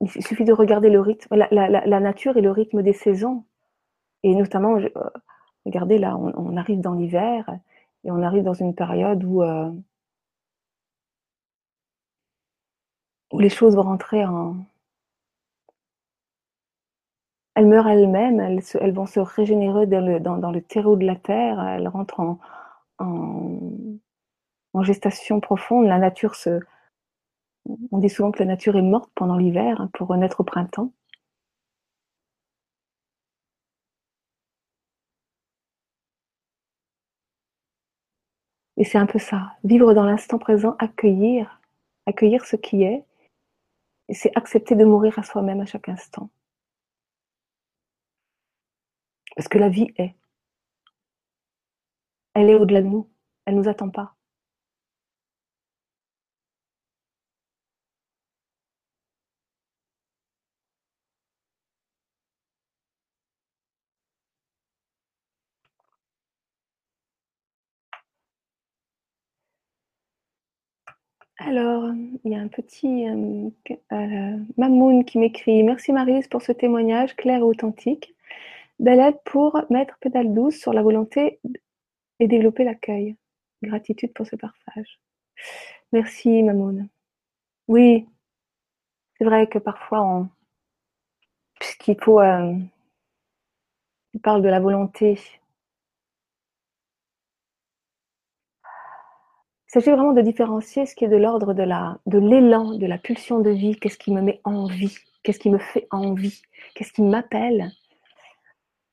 [0.00, 3.44] Il suffit de regarder le rythme, la, nature et le rythme des saisons.
[4.22, 4.88] Et notamment, euh,
[5.66, 7.48] regardez là, on, arrive dans l'hiver,
[8.04, 9.70] et on arrive dans une période où, euh,
[13.32, 14.56] où les choses vont rentrer en...
[17.58, 22.20] Elles meurent elles-mêmes, elles, vont se régénérer dans le, terreau de la terre, elles rentrent
[22.20, 22.38] en,
[23.00, 23.58] en,
[24.74, 25.86] en, gestation profonde.
[25.86, 26.60] La nature se...
[27.90, 30.92] On dit souvent que la nature est morte pendant l'hiver hein, pour renaître au printemps.
[38.76, 41.60] Et c'est un peu ça, vivre dans l'instant présent, accueillir,
[42.06, 43.04] accueillir ce qui est,
[44.08, 46.30] et c'est accepter de mourir à soi-même à chaque instant.
[49.38, 50.16] Parce que la vie est.
[52.34, 53.08] Elle est au-delà de nous.
[53.44, 54.16] Elle ne nous attend pas.
[71.38, 71.84] Alors,
[72.24, 73.50] il y a un petit euh,
[73.92, 78.16] euh, Mamoun qui m'écrit Merci Marise pour ce témoignage clair et authentique.
[78.86, 81.40] Aide pour mettre pédale douce sur la volonté
[82.20, 83.16] et développer l'accueil.
[83.62, 85.00] Gratitude pour ce partage.
[85.92, 86.88] Merci Mamoun.
[87.66, 88.06] Oui,
[89.18, 90.28] c'est vrai que parfois on.
[91.58, 92.20] Puisqu'il faut.
[92.20, 92.54] Euh,
[94.14, 95.18] il parle de la volonté
[99.68, 102.86] Il s'agit vraiment de différencier ce qui est de l'ordre de la, de l'élan, de
[102.86, 103.76] la pulsion de vie.
[103.76, 104.96] Qu'est-ce qui me met en vie?
[105.22, 106.40] Qu'est-ce qui me fait envie?
[106.74, 107.70] Qu'est-ce qui m'appelle?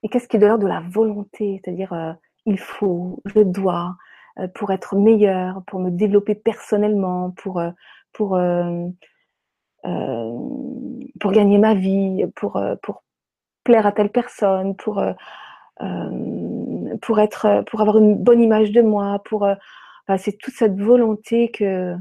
[0.04, 1.62] Et qu'est-ce qui est de l'ordre de la volonté?
[1.64, 2.14] C'est-à-dire, euh,
[2.46, 3.96] il faut, je dois,
[4.40, 7.72] euh, pour être meilleur, pour me développer personnellement, pour, euh,
[8.14, 8.38] pour,
[11.32, 13.04] gagner ma vie, pour, pour
[13.64, 15.04] plaire à telle personne, pour,
[17.02, 19.48] pour, être, pour avoir une bonne image de moi, pour
[20.18, 21.96] c'est toute cette volonté que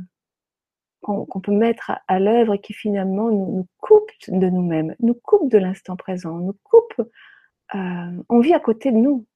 [1.04, 5.58] qu'on peut mettre à, l'œuvre et qui finalement nous, coupe de nous-mêmes, nous coupe de
[5.58, 7.08] l'instant présent, nous coupe.
[7.74, 9.26] Euh, on vit à côté de nous,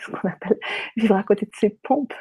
[0.00, 0.58] ce qu'on appelle
[0.96, 2.14] vivre à côté de ses pompes.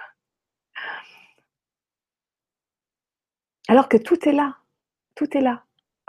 [3.67, 4.57] Alors que tout est là,
[5.15, 5.63] tout est là.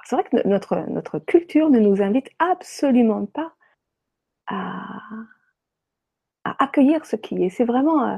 [0.05, 3.55] C'est vrai que notre, culture ne nous invite absolument pas
[4.47, 4.85] à,
[6.45, 7.51] accueillir ce qui est.
[7.51, 8.17] C'est vraiment euh,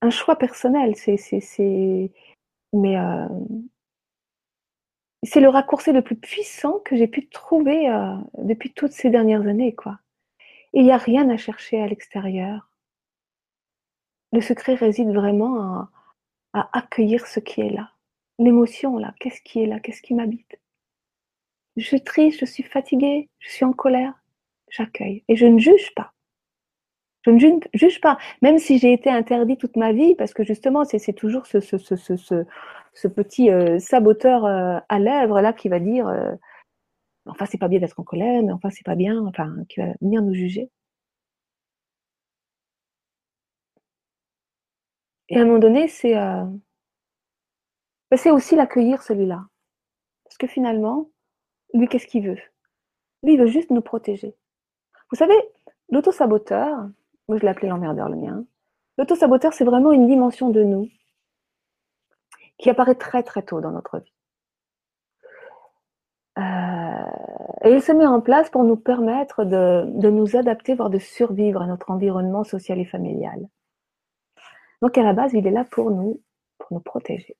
[0.00, 0.96] un choix personnel.
[0.96, 2.10] C'est, c'est,
[2.72, 3.28] mais euh,
[5.22, 7.86] c'est le raccourci le plus puissant que j'ai pu trouver
[8.38, 9.76] depuis toutes ces dernières années.
[10.72, 12.68] Il n'y a rien à chercher à l'extérieur.
[14.32, 15.88] Le secret réside vraiment
[16.52, 17.90] à, accueillir ce qui est là,
[18.38, 19.14] l'émotion là.
[19.20, 20.58] Qu'est-ce qui est là Qu'est-ce qui m'habite?
[21.76, 24.14] Je suis triste, je suis fatiguée, je suis en colère.
[24.70, 26.12] J'accueille et je ne juge pas.
[27.24, 30.84] Je ne juge pas, même si j'ai été interdit toute ma vie, parce que justement,
[30.84, 31.60] c'est toujours ce,
[32.94, 36.32] ce petit euh, saboteur euh, à lèvres là qui va dire euh,
[37.26, 39.94] enfin c'est pas bien d'être en colère, mais enfin c'est pas bien, enfin qui va
[40.00, 40.70] venir nous juger.
[45.28, 46.60] Et à un moment donné, c'est ben,
[48.16, 49.46] c'est aussi l'accueillir celui-là,
[50.24, 51.10] parce que finalement,
[51.74, 52.38] lui qu'est-ce qu'il veut?
[53.22, 54.36] Lui il veut juste nous protéger.
[55.10, 55.34] Vous savez,
[55.90, 56.88] l'auto-saboteur,
[57.28, 58.44] moi, je l'appelais l'emmerdeur, le mien.
[58.98, 60.88] L'auto-saboteur, c'est vraiment une dimension de nous
[62.58, 64.11] qui apparaît très très tôt dans notre vie.
[67.64, 71.62] Et il se met en place pour nous permettre de, nous adapter, voire de survivre
[71.62, 73.48] à notre environnement social et familial.
[74.80, 76.20] Donc à la base, il est là pour nous,
[76.58, 77.36] pour nous protéger.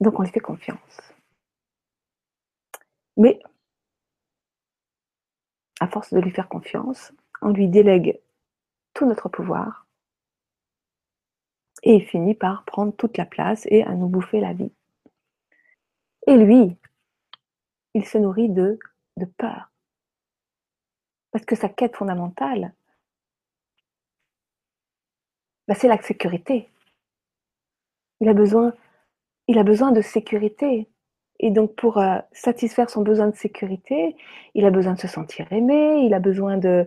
[0.00, 1.00] Donc on lui fait confiance.
[3.16, 3.40] Mais
[5.80, 8.20] à force de lui faire confiance, on lui délègue
[8.92, 9.86] tout notre pouvoir
[11.82, 14.72] et il finit par prendre toute la place et à nous bouffer la vie.
[16.26, 16.76] Et lui,
[17.94, 18.78] il se nourrit de,
[19.38, 19.70] peur.
[21.30, 22.74] Parce que sa quête fondamentale,
[25.68, 26.68] bah, c'est la sécurité.
[28.20, 28.72] Il a besoin,
[29.92, 30.88] de sécurité.
[31.40, 34.16] Et donc, pour euh, satisfaire son besoin de sécurité,
[34.54, 36.86] il a besoin de se sentir aimé, il a besoin de,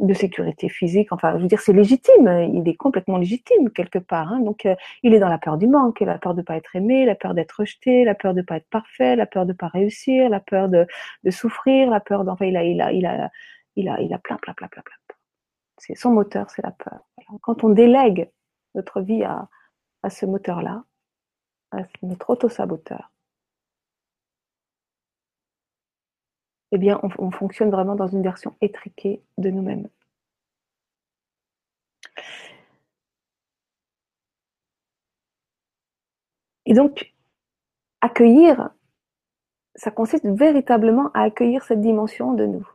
[0.00, 1.12] de sécurité physique.
[1.12, 2.50] Enfin, je veux dire, c'est légitime.
[2.54, 4.32] Il est complètement légitime quelque part.
[4.32, 4.40] Hein.
[4.40, 7.04] Donc, euh, il est dans la peur du manque, la peur de pas être aimé,
[7.04, 10.28] la peur d'être rejeté, la peur de pas être parfait, la peur de pas réussir,
[10.28, 10.86] la peur de,
[11.24, 13.30] de souffrir, la peur d'enfin, il a, il a, il a,
[13.76, 14.96] il a, il a plein, plein, plein, plein, plein.
[15.78, 17.00] C'est son moteur, c'est la peur.
[17.42, 18.30] quand on délègue
[18.74, 19.48] notre vie à,
[20.02, 20.84] à ce moteur-là,
[22.02, 23.12] notre auto-saboteur,
[26.72, 29.88] eh bien, on, fonctionne vraiment dans une version étriquée de nous-mêmes.
[36.66, 37.12] Et donc,
[38.00, 38.70] accueillir,
[39.74, 42.68] ça consiste véritablement à accueillir cette dimension de nous.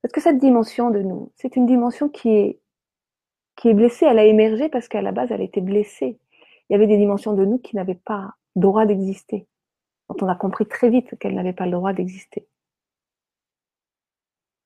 [0.00, 2.60] Parce que cette dimension de nous, c'est une dimension qui est,
[3.56, 6.18] qui est blessée, elle a émergé parce qu'à la base, elle était blessée
[6.72, 9.46] il y avait des dimensions de nous qui n'avaient pas droit d'exister,
[10.12, 12.46] dont on a compris très vite qu'elles n'avaient pas le droit d'exister.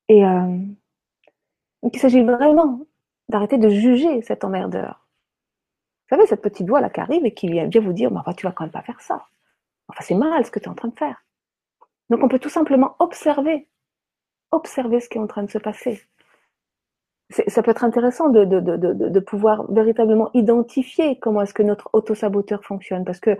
[0.08, 0.58] Et euh,
[1.82, 2.86] il s'agit vraiment
[3.28, 5.06] d'arrêter de juger cet emmerdeur.
[6.08, 8.46] Vous savez, cette petite voix là qui arrive et qui vient bien vous dire, tu
[8.46, 9.26] vas quand même pas faire ça.
[9.88, 11.24] Enfin, c'est mal ce que tu es en train de faire.
[12.10, 13.68] Donc on peut tout simplement observer,
[14.52, 16.02] observer ce qui est en train de se passer
[17.30, 23.20] ça peut être intéressant de, pouvoir véritablement identifier comment est-ce que notre auto-saboteur fonctionne, parce
[23.20, 23.36] que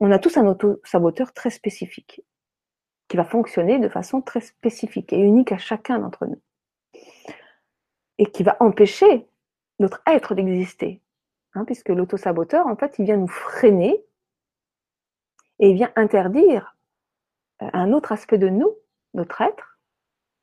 [0.00, 2.22] on a tous un auto-saboteur très spécifique,
[3.06, 6.40] qui va fonctionner de façon très spécifique et unique à chacun d'entre nous.
[8.20, 9.28] et qui va empêcher
[9.78, 11.00] notre être d'exister.
[11.54, 14.04] Hein, puisque l'autosaboteur, en fait, il vient nous freiner
[15.60, 16.76] et il vient interdire
[17.62, 18.74] euh, un autre aspect de nous,
[19.14, 19.78] notre être,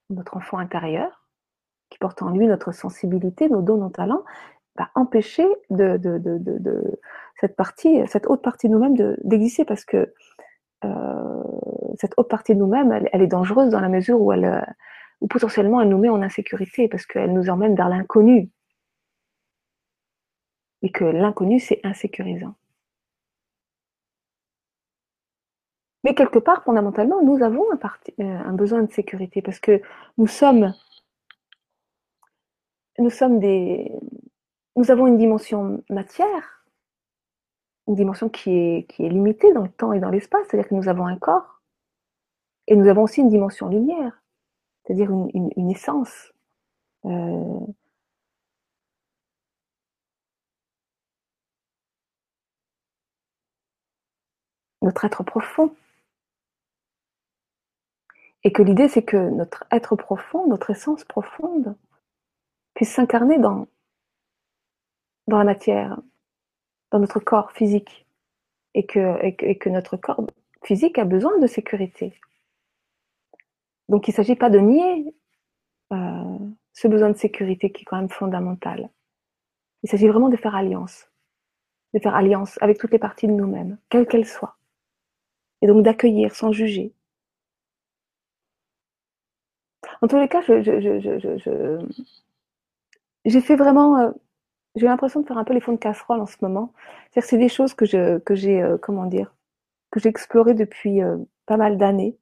[0.09, 1.24] notre enfant intérieur,
[1.89, 4.23] qui porte en lui notre sensibilité, nos dons, nos talents,
[4.77, 5.99] va empêcher de,
[7.39, 10.13] cette partie, cette haute partie de nous-mêmes d'exister parce que
[10.83, 11.43] euh,
[11.97, 14.61] cette haute partie de nous-mêmes, elle, est dangereuse dans la mesure où elle, euh,
[15.21, 18.49] ou potentiellement elle nous met en insécurité parce qu'elle nous emmène vers l'inconnu.
[20.81, 22.55] Et que l'inconnu, c'est insécurisant.
[26.03, 27.79] Mais quelque part, fondamentalement, nous avons un,
[28.19, 29.81] euh, un, besoin de sécurité parce que
[30.19, 30.73] nous sommes,
[32.99, 33.91] nous sommes des,
[34.75, 36.65] nous avons une dimension matière,
[37.87, 41.07] une dimension qui est, limitée dans le temps et dans l'espace, c'est-à-dire que nous avons
[41.07, 41.61] un corps,
[42.67, 44.21] et nous avons aussi une dimension lumière,
[44.83, 46.33] c'est-à-dire une, essence.
[47.05, 47.59] Euh,
[54.81, 55.75] notre être profond.
[58.43, 61.75] Et que l'idée, c'est que notre être profond, notre essence profonde,
[62.75, 63.67] puisse s'incarner dans,
[65.27, 65.99] dans la matière,
[66.91, 68.05] dans notre corps physique.
[68.77, 70.27] Et que, et que, et que notre corps
[70.63, 72.13] physique a besoin de sécurité.
[73.87, 75.15] Donc il ne s'agit pas de nier
[75.93, 76.37] euh,
[76.73, 78.89] ce besoin de sécurité qui est quand même fondamental.
[79.83, 81.09] Il s'agit vraiment de faire alliance,
[81.93, 84.57] de faire alliance avec toutes les parties de nous-mêmes, quelles qu'elles soient.
[85.61, 86.91] Et donc d'accueillir sans juger,
[90.01, 91.79] en tous les cas, je,
[93.25, 94.11] j'ai fait vraiment, euh,
[94.75, 96.73] j'ai l'impression de faire un peu les fonds de casserole en ce moment.
[97.11, 99.33] C'est-à-dire c'est des choses que je, que j'ai, euh, comment dire,
[99.91, 102.17] que j'ai explorées depuis euh, pas mal d'années.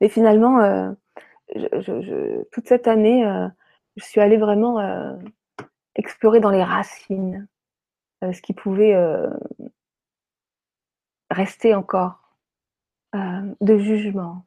[0.00, 0.92] Mais finalement, euh,
[1.54, 3.48] je, toute cette année, euh,
[3.96, 5.16] je suis allée vraiment euh,
[5.94, 7.46] explorer dans les racines
[8.22, 8.94] ce qui pouvait
[11.28, 12.36] rester encore
[13.12, 14.46] de jugement,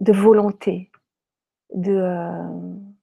[0.00, 0.92] de volonté,
[1.74, 2.93] de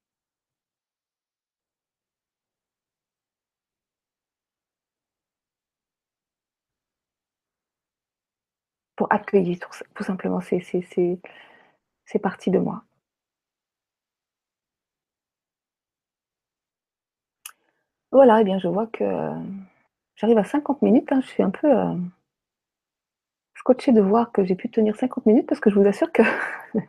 [9.02, 9.58] pour accueillir
[9.96, 12.84] tout, simplement ces, ces, parties de moi.
[18.12, 19.04] Voilà, eh bien je vois que
[20.16, 21.96] j'arrive à 50 minutes, hein, je suis un peu euh,
[23.56, 26.22] scotché de voir que j'ai pu tenir 50 minutes parce que je vous assure que
[26.76, 26.80] je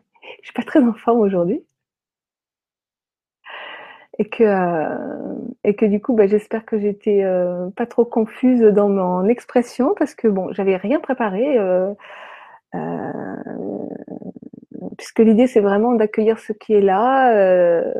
[0.42, 1.64] suis pas très en forme aujourd'hui.
[4.18, 5.34] Et que, euh,
[5.64, 9.94] et que du coup, bah, j'espère que j'étais euh, pas trop confuse dans mon expression
[9.98, 11.58] parce que bon, j'avais rien préparé.
[11.58, 11.94] Euh,
[12.74, 13.34] euh
[14.96, 17.92] puisque l'idée c'est vraiment d'accueillir ce qui est là, euh,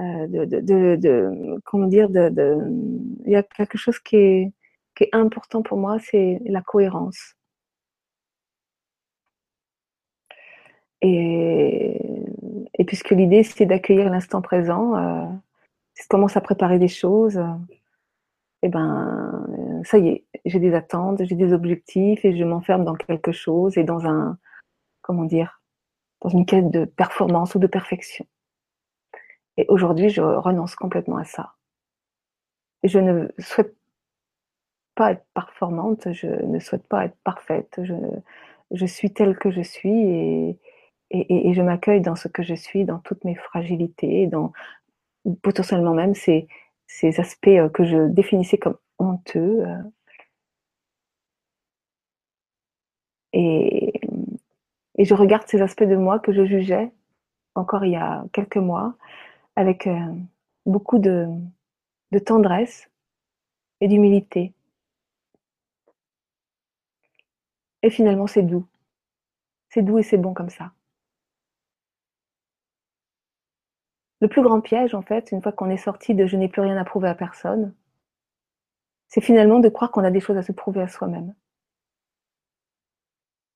[0.00, 2.30] euh, de, de, de, de, comment dire, de,
[3.26, 4.52] il y a quelque chose qui est,
[4.96, 7.34] qui est important pour moi, c'est la cohérence.
[11.02, 12.00] Et,
[12.74, 15.26] et puisque l'idée c'est d'accueillir l'instant présent, euh,
[15.94, 17.54] si je commence à préparer des choses, euh,
[18.62, 19.46] et ben
[19.84, 23.78] ça y est, j'ai des attentes, j'ai des objectifs et je m'enferme dans quelque chose
[23.78, 24.38] et dans un,
[25.00, 25.62] comment dire,
[26.20, 28.26] dans une quête de performance ou de perfection.
[29.56, 31.54] Et aujourd'hui, je renonce complètement à ça.
[32.82, 33.74] Et je ne souhaite
[34.94, 37.80] pas être performante, je ne souhaite pas être parfaite.
[37.82, 37.94] Je,
[38.70, 40.58] je suis telle que je suis et,
[41.10, 44.52] et, je m'accueille dans ce que je suis, dans toutes mes fragilités, dans
[45.42, 46.48] potentiellement même ces,
[47.18, 49.64] aspects euh, que je définissais comme honteux.
[49.66, 49.82] Euh.
[53.32, 53.92] Et,
[54.98, 56.92] et je regarde ces aspects de moi que je jugeais
[57.54, 58.94] encore il y a quelques mois
[59.56, 60.14] avec euh,
[60.66, 61.26] beaucoup de,
[62.12, 62.90] de tendresse
[63.80, 64.52] et d'humilité.
[67.82, 68.66] Et finalement, c'est doux.
[69.70, 70.72] C'est doux et c'est bon comme ça.
[74.20, 76.60] Le plus grand piège, en fait, une fois qu'on est sorti de je n'ai plus
[76.62, 77.74] rien à prouver à personne,
[79.08, 81.34] c'est finalement de croire qu'on a des choses à se prouver à soi-même.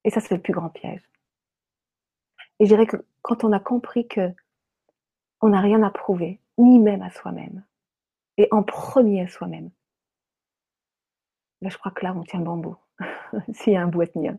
[0.04, 1.02] Et ça, c'est le plus grand piège.
[2.58, 4.32] Et je dirais que quand on a compris que
[5.40, 7.64] on n'a rien à prouver, ni même à soi-même,
[8.38, 9.70] et en premier à soi-même,
[11.60, 12.76] là, je crois que là, on tient bambou.
[13.52, 14.36] s'il y a un bout à tenir.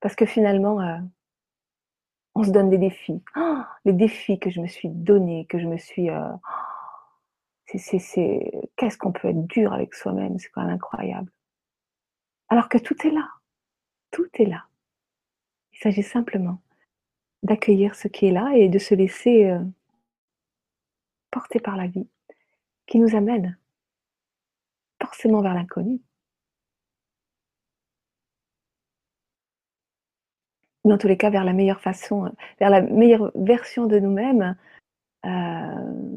[0.00, 0.98] Parce que finalement, euh,
[2.38, 3.20] on se donne des défis.
[3.36, 6.08] Oh, les défis que je me suis donnés, que je me suis...
[6.08, 6.32] Euh,
[7.66, 11.30] c'est, Qu'est-ce qu'on peut être dur avec soi-même, c'est quand même incroyable.
[12.48, 13.28] Alors que tout est là.
[14.12, 14.64] Tout est là.
[15.72, 16.60] Il s'agit simplement
[17.42, 19.50] d'accueillir ce qui est là et de se laisser...
[19.50, 19.62] Euh,
[21.30, 22.08] portés par la vie,
[22.86, 23.58] qui nous amènent
[25.00, 26.00] forcément vers l'inconnu.
[30.84, 34.56] En tous les cas, vers la meilleure façon, vers la meilleure version de nous-mêmes.
[35.26, 36.08] Euh,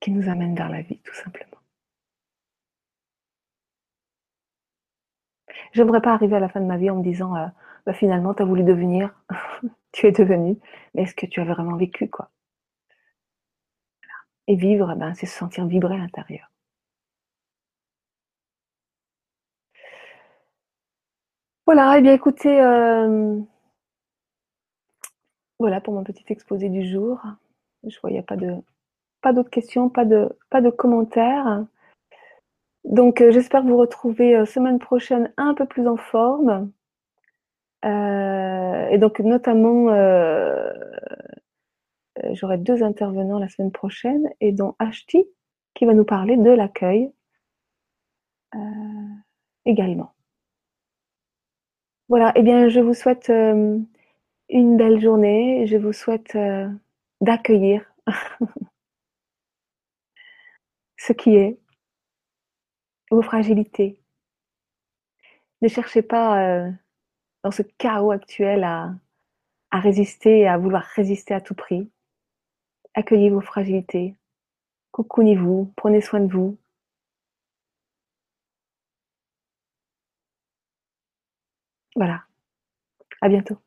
[0.00, 1.58] qui nous amène vers la vie, tout simplement.
[5.72, 7.46] J'aimerais pas arriver à la fin de ma vie en me disant euh,
[7.86, 9.14] bah, finalement tu as voulu devenir,
[9.92, 10.58] tu es devenu,
[10.94, 12.30] mais est-ce que tu as vraiment vécu quoi?
[14.48, 16.50] Et vivre, ben, c'est se sentir vibrer à l'intérieur.
[21.66, 23.40] Voilà, et eh bien écoutez, euh,
[25.58, 27.20] voilà pour mon petit exposé du jour.
[27.84, 28.54] Je vois, il n'y a pas de,
[29.22, 31.64] pas d'autres questions, pas de, pas de commentaires.
[32.84, 36.70] Donc euh, j'espère vous retrouver euh, semaine prochaine un peu plus en forme.
[37.84, 39.88] Et donc notamment,
[42.32, 45.24] j'aurai deux intervenants la semaine prochaine, et dont Ashti
[45.74, 47.12] qui va nous parler de l'accueil
[49.66, 50.14] également.
[52.08, 56.38] Voilà, eh bien je vous souhaite une belle journée, je vous souhaite
[57.20, 57.84] d'accueillir
[60.96, 61.58] ce qui est,
[63.10, 64.00] vos fragilités.
[65.62, 66.70] Ne cherchez pas euh,
[67.42, 68.94] dans ce chaos actuel à,
[69.70, 71.90] à résister, à vouloir résister à tout prix.
[72.96, 74.16] Accueillez vos fragilités.
[74.92, 76.58] Cocoonez-vous, prenez soin de vous.
[81.96, 82.22] Voilà.
[83.22, 83.58] À bientôt.